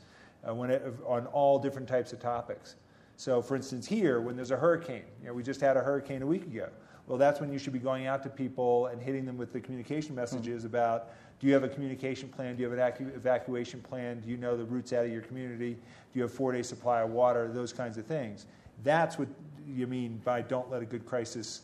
[0.48, 2.76] uh, when it, on all different types of topics.
[3.18, 6.22] So, for instance, here, when there's a hurricane, you know, we just had a hurricane
[6.22, 6.70] a week ago.
[7.08, 9.60] Well, that's when you should be going out to people and hitting them with the
[9.60, 10.76] communication messages mm-hmm.
[10.76, 11.10] about
[11.40, 12.56] do you have a communication plan?
[12.56, 14.20] Do you have an evacuation plan?
[14.20, 15.74] Do you know the routes out of your community?
[15.74, 15.80] Do
[16.20, 17.50] you have four day supply of water?
[17.52, 18.46] Those kinds of things.
[18.84, 19.30] That's what
[19.68, 21.62] you mean by don't let a good crisis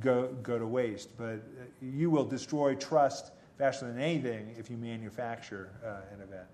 [0.00, 1.16] go, go to waste.
[1.16, 6.46] But uh, you will destroy trust faster than anything if you manufacture uh, an event.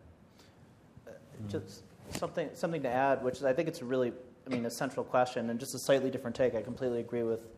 [1.48, 4.12] Just something, something to add, which I think it's a really,
[4.46, 6.54] I mean, a central question and just a slightly different take.
[6.54, 7.48] I completely agree with,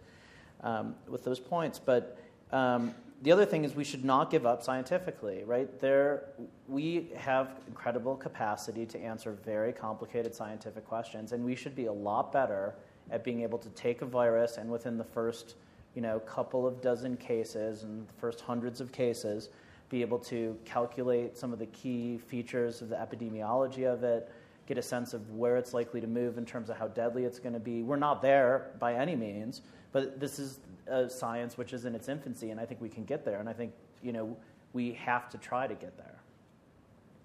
[0.62, 1.78] um, with those points.
[1.78, 2.18] But
[2.52, 5.80] um, the other thing is we should not give up scientifically, right?
[5.80, 6.24] There,
[6.68, 11.92] we have incredible capacity to answer very complicated scientific questions, and we should be a
[11.92, 12.74] lot better
[13.10, 15.56] at being able to take a virus and within the first
[15.94, 19.50] you know, couple of dozen cases and the first hundreds of cases,
[19.94, 24.28] be able to calculate some of the key features of the epidemiology of it,
[24.66, 27.38] get a sense of where it's likely to move in terms of how deadly it's
[27.38, 27.84] going to be.
[27.84, 32.08] We're not there by any means, but this is a science which is in its
[32.08, 33.38] infancy, and I think we can get there.
[33.38, 33.72] And I think
[34.02, 34.36] you know
[34.72, 36.18] we have to try to get there.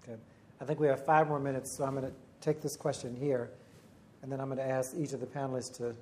[0.04, 0.16] Okay.
[0.60, 3.50] I think we have five more minutes, so I'm going to take this question here.
[4.22, 5.92] And then I'm going to ask each of the panelists to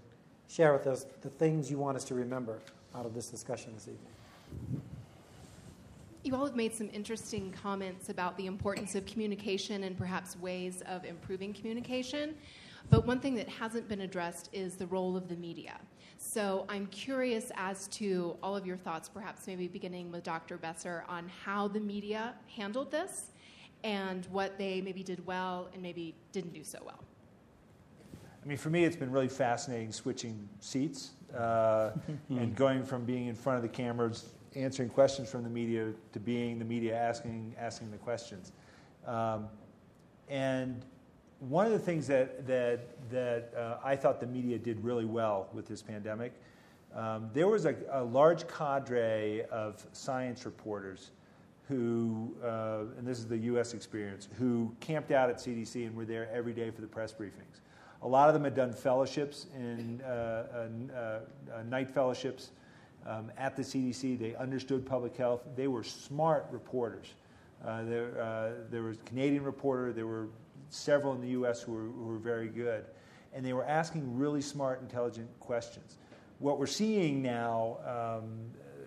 [0.50, 2.58] share with us the things you want us to remember
[2.94, 4.82] out of this discussion this evening.
[6.28, 10.82] You all have made some interesting comments about the importance of communication and perhaps ways
[10.82, 12.34] of improving communication.
[12.90, 15.80] But one thing that hasn't been addressed is the role of the media.
[16.18, 20.58] So I'm curious as to all of your thoughts, perhaps maybe beginning with Dr.
[20.58, 23.30] Besser, on how the media handled this
[23.82, 27.02] and what they maybe did well and maybe didn't do so well.
[28.44, 31.92] I mean, for me, it's been really fascinating switching seats uh,
[32.28, 36.20] and going from being in front of the cameras, answering questions from the media, to
[36.20, 38.52] being the media asking asking the questions.
[39.06, 39.48] Um,
[40.28, 40.84] and
[41.40, 45.48] one of the things that that that uh, I thought the media did really well
[45.52, 46.32] with this pandemic,
[46.94, 51.10] um, there was a, a, large cadre of science reporters
[51.68, 53.74] who, uh, and this is the U.S.
[53.74, 57.60] experience, who camped out at CDC and were there every day for the press briefings.
[58.02, 62.50] A lot of them had done fellowships in uh, uh, uh, Knight fellowships
[63.08, 64.18] um, at the CDC.
[64.18, 65.40] They understood public health.
[65.56, 67.14] They were smart reporters.
[67.64, 69.92] Uh, there, uh, there was a Canadian reporter.
[69.92, 70.28] There were
[70.68, 71.62] several in the U.S.
[71.62, 72.84] who were, who were very good,
[73.34, 75.96] and they were asking really smart, intelligent questions.
[76.38, 77.78] What we're seeing now,
[78.22, 78.38] um,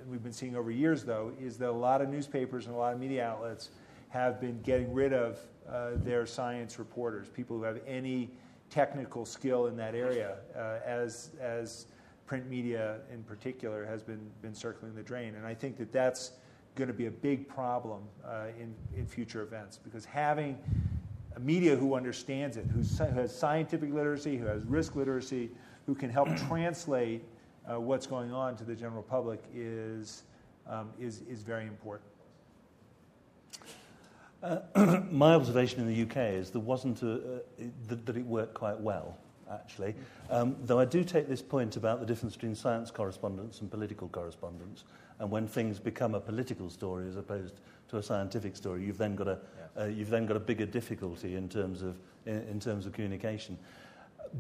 [0.09, 2.93] we've been seeing over years though, is that a lot of newspapers and a lot
[2.93, 3.72] of media outlets
[4.09, 8.30] have been getting rid of uh, their science reporters, people who have any
[8.69, 11.88] technical skill in that area, uh, as as
[12.32, 15.36] print media in particular has been been circling the drain.
[15.36, 16.32] And I think that that's
[16.75, 20.57] going to be a big problem uh, in in future events because having
[21.36, 25.49] a media who understands it, who has scientific literacy, who has risk literacy,
[25.86, 27.21] who can help translate
[27.69, 30.23] uh, what's going on to the general public is
[30.69, 32.09] um, is is very important.
[34.41, 37.39] Uh, my observation in the UK is there wasn't a, uh,
[37.89, 39.17] that, that, it worked quite well,
[39.52, 39.95] actually.
[40.30, 44.08] Um, though I do take this point about the difference between science correspondence and political
[44.08, 44.84] correspondence,
[45.20, 49.16] and when things become a political story as opposed to a scientific story, you've then
[49.16, 49.39] got a,
[49.78, 49.84] yeah.
[49.84, 53.58] uh, you've then got a bigger difficulty in terms of, in, in terms of communication.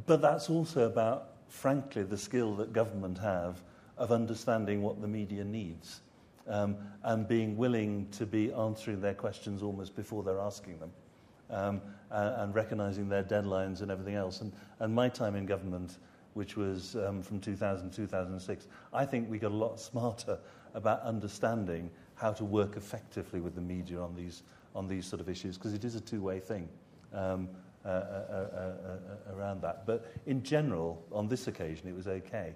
[0.05, 3.61] But that's also about, frankly, the skill that government have
[3.97, 6.01] of understanding what the media needs
[6.47, 10.91] um, and being willing to be answering their questions almost before they're asking them,
[11.51, 14.41] um, and, recognizing their deadlines and everything else.
[14.41, 15.97] And, and my time in government,
[16.33, 20.39] which was um, from 2000 to 2006, I think we got a lot smarter
[20.73, 24.43] about understanding how to work effectively with the media on these,
[24.75, 26.67] on these sort of issues, because it is a two way thing.
[27.13, 27.49] Um,
[27.83, 29.87] uh, uh, uh, around that.
[29.87, 32.53] But in general, on this occasion, it was okay.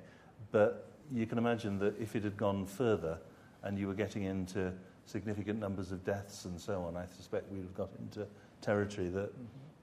[0.51, 3.17] But you can imagine that if it had gone further
[3.63, 4.71] and you were getting into
[5.05, 8.27] significant numbers of deaths and so on, I suspect we'd have got into
[8.61, 9.31] territory that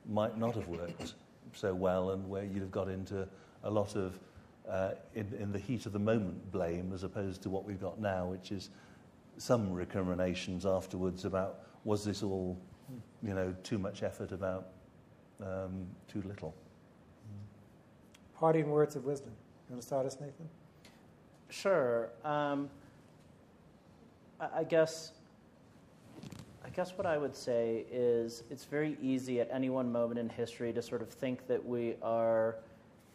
[0.09, 1.15] might not have worked
[1.55, 3.29] so well and where you'd have got into
[3.65, 4.19] a lot of,
[4.69, 8.01] uh, in, in the heat of the moment, blame as opposed to what we've got
[8.01, 8.71] now, which is
[9.39, 12.57] some recriminations afterwards about was this all,
[13.23, 14.69] you know, too much effort about
[15.41, 16.55] um, too little.
[18.35, 19.33] Parting words of wisdom.
[19.69, 20.49] You want to start us, Nathan?
[21.49, 22.11] Sure.
[22.25, 22.69] Um,
[24.41, 25.13] I, I guess.
[26.75, 30.73] Guess what I would say is it's very easy at any one moment in history
[30.73, 32.57] to sort of think that we are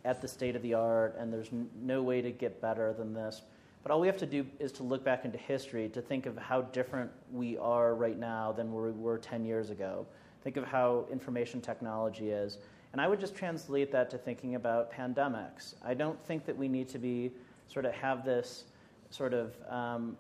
[0.06, 1.50] at the state of the art and there's
[1.82, 3.42] no way to get better than this.
[3.82, 6.38] But all we have to do is to look back into history to think of
[6.38, 10.06] how different we are right now than we were 10 years ago.
[10.44, 12.60] Think of how information technology is.
[12.94, 15.74] And I would just translate that to thinking about pandemics.
[15.84, 17.32] I don't think that we need to be
[17.68, 18.66] sort of have this
[19.10, 20.16] sort of um,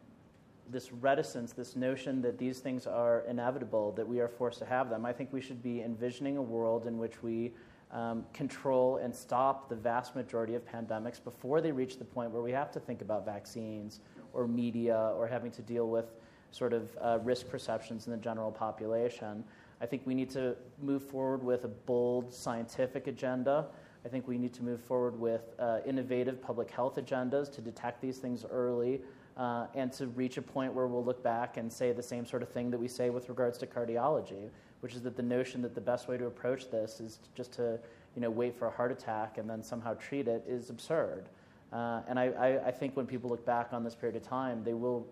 [0.69, 4.89] this reticence, this notion that these things are inevitable, that we are forced to have
[4.89, 5.05] them.
[5.05, 7.53] I think we should be envisioning a world in which we
[7.91, 12.41] um, control and stop the vast majority of pandemics before they reach the point where
[12.41, 14.01] we have to think about vaccines
[14.33, 16.05] or media or having to deal with
[16.51, 19.43] sort of uh, risk perceptions in the general population.
[19.81, 23.67] I think we need to move forward with a bold scientific agenda.
[24.05, 28.01] I think we need to move forward with uh, innovative public health agendas to detect
[28.01, 29.01] these things early
[29.37, 32.41] uh, and to reach a point where we'll look back and say the same sort
[32.41, 34.49] of thing that we say with regards to cardiology,
[34.81, 37.79] which is that the notion that the best way to approach this is just to
[38.15, 41.29] you know, wait for a heart attack and then somehow treat it is absurd.
[41.71, 44.63] Uh, and I, I, I, think when people look back on this period of time,
[44.63, 45.05] they will,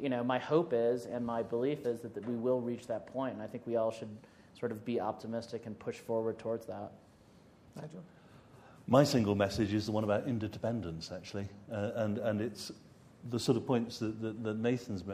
[0.00, 3.06] you know, my hope is and my belief is that, that we will reach that
[3.06, 3.32] point.
[3.34, 4.14] And I think we all should
[4.58, 6.92] sort of be optimistic and push forward towards that.
[7.76, 8.02] Nigel?
[8.86, 11.48] My single message is the one about interdependence, actually.
[11.72, 12.72] Uh, and, and it's
[13.30, 15.04] the sort of points that, that, that Nathan's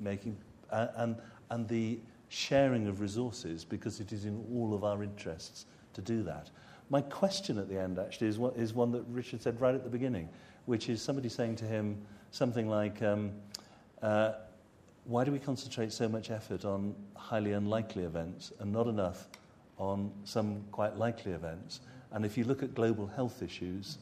[0.00, 0.36] making
[0.70, 1.16] uh, and,
[1.50, 1.98] and the
[2.28, 6.50] sharing of resources because it is in all of our interests to do that.
[6.90, 9.84] My question at the end, actually, is, what, is one that Richard said right at
[9.84, 10.28] the beginning,
[10.66, 12.00] which is somebody saying to him
[12.30, 13.32] something like, um,
[14.02, 14.32] uh,
[15.04, 19.28] Why do we concentrate so much effort on highly unlikely events and not enough
[19.78, 21.80] on some quite likely events?
[22.12, 23.98] And if you look at global health issues,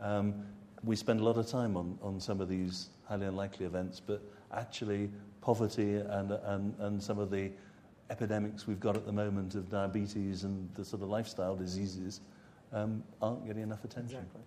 [0.00, 0.46] um,
[0.84, 4.22] we spend a lot of time on, on some of these highly unlikely events, but
[4.52, 5.10] actually,
[5.40, 7.50] poverty and, and, and some of the
[8.10, 12.20] epidemics we've got at the moment of diabetes and the sort of lifestyle diseases
[12.72, 14.18] um, aren't getting enough attention.
[14.18, 14.42] Exactly.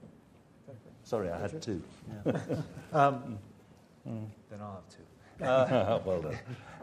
[0.67, 0.91] exactly.
[1.03, 1.81] Sorry, I had two.
[2.25, 2.31] Yeah.
[2.93, 3.37] um,
[4.07, 4.27] mm.
[4.49, 5.03] Then I'll have two.
[5.41, 6.37] Uh, well done.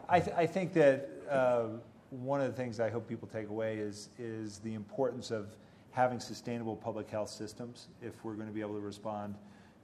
[0.08, 1.66] I, th- I think that uh,
[2.10, 5.54] one of the things I hope people take away is, is the importance of
[5.98, 9.34] having sustainable public health systems if we're going to be able to respond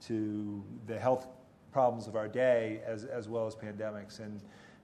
[0.01, 1.27] to the health
[1.73, 4.21] problems of our day as, as well as pandemics.
[4.21, 4.41] And,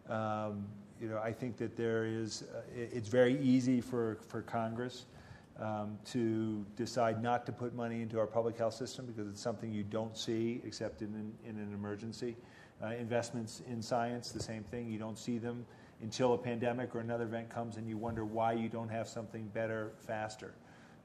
[0.09, 0.65] um,
[0.99, 5.05] you know, I think that there is, uh, it's very easy for, for Congress
[5.57, 9.71] um, to decide not to put money into our public health system because it's something
[9.71, 12.36] you don't see except in, in an emergency.
[12.84, 14.91] Uh, investments in science, the same thing.
[14.91, 15.65] You don't see them
[16.01, 19.47] until a pandemic or another event comes and you wonder why you don't have something
[19.53, 20.55] better faster.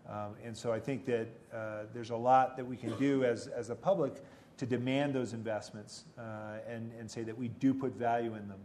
[0.08, 3.48] Um, and so I think that uh, there's a lot that we can do as,
[3.48, 4.22] as a public
[4.58, 8.60] to demand those investments uh, and, and say that we do put value in them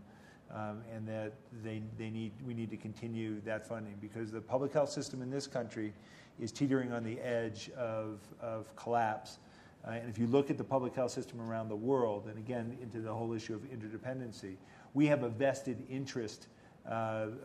[0.54, 1.34] um, and that
[1.64, 5.30] they, they need, we need to continue that funding because the public health system in
[5.30, 5.94] this country
[6.39, 9.39] is teetering on the edge of, of collapse.
[9.86, 12.78] Uh, and if you look at the public health system around the world, and again
[12.82, 14.56] into the whole issue of interdependency,
[14.94, 16.48] we have a vested interest
[16.86, 16.89] uh,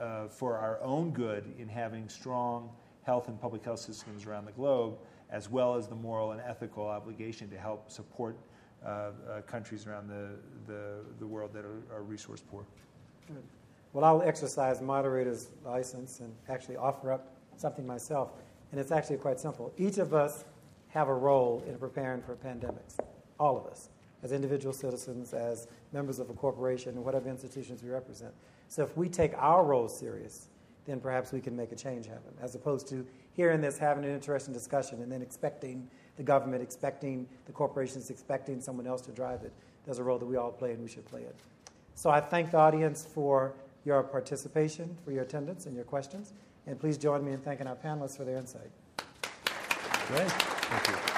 [0.01, 2.71] uh, for our own good in having strong
[3.07, 4.99] health and public health systems around the globe
[5.31, 8.37] as well as the moral and ethical obligation to help support
[8.85, 10.31] uh, uh, countries around the,
[10.67, 12.65] the, the, world that are, are resource poor.
[13.27, 13.43] Good.
[13.93, 18.31] Well, I'll exercise moderator's license and actually offer up something myself.
[18.71, 19.73] And it's actually quite simple.
[19.79, 20.45] Each of us
[20.89, 22.99] have a role in preparing for pandemics,
[23.41, 23.89] all of us,
[24.23, 28.33] as individual citizens, as members of a corporation, whatever institutions we represent.
[28.69, 30.49] So if we take our role serious,
[30.87, 34.11] then perhaps we can make a change happen, as opposed to hearing this, having an
[34.11, 39.43] interesting discussion, and then expecting the government, expecting the corporations, expecting someone else to drive
[39.43, 39.53] it.
[39.85, 41.37] There's a role that we all play, and we should play it.
[41.95, 43.55] So I thank the audience for
[43.85, 46.33] your participation, for your attendance, and your questions.
[46.67, 48.71] And please join me in thanking our panelists for their insight.
[50.09, 50.31] Great.
[50.31, 51.16] Thank you.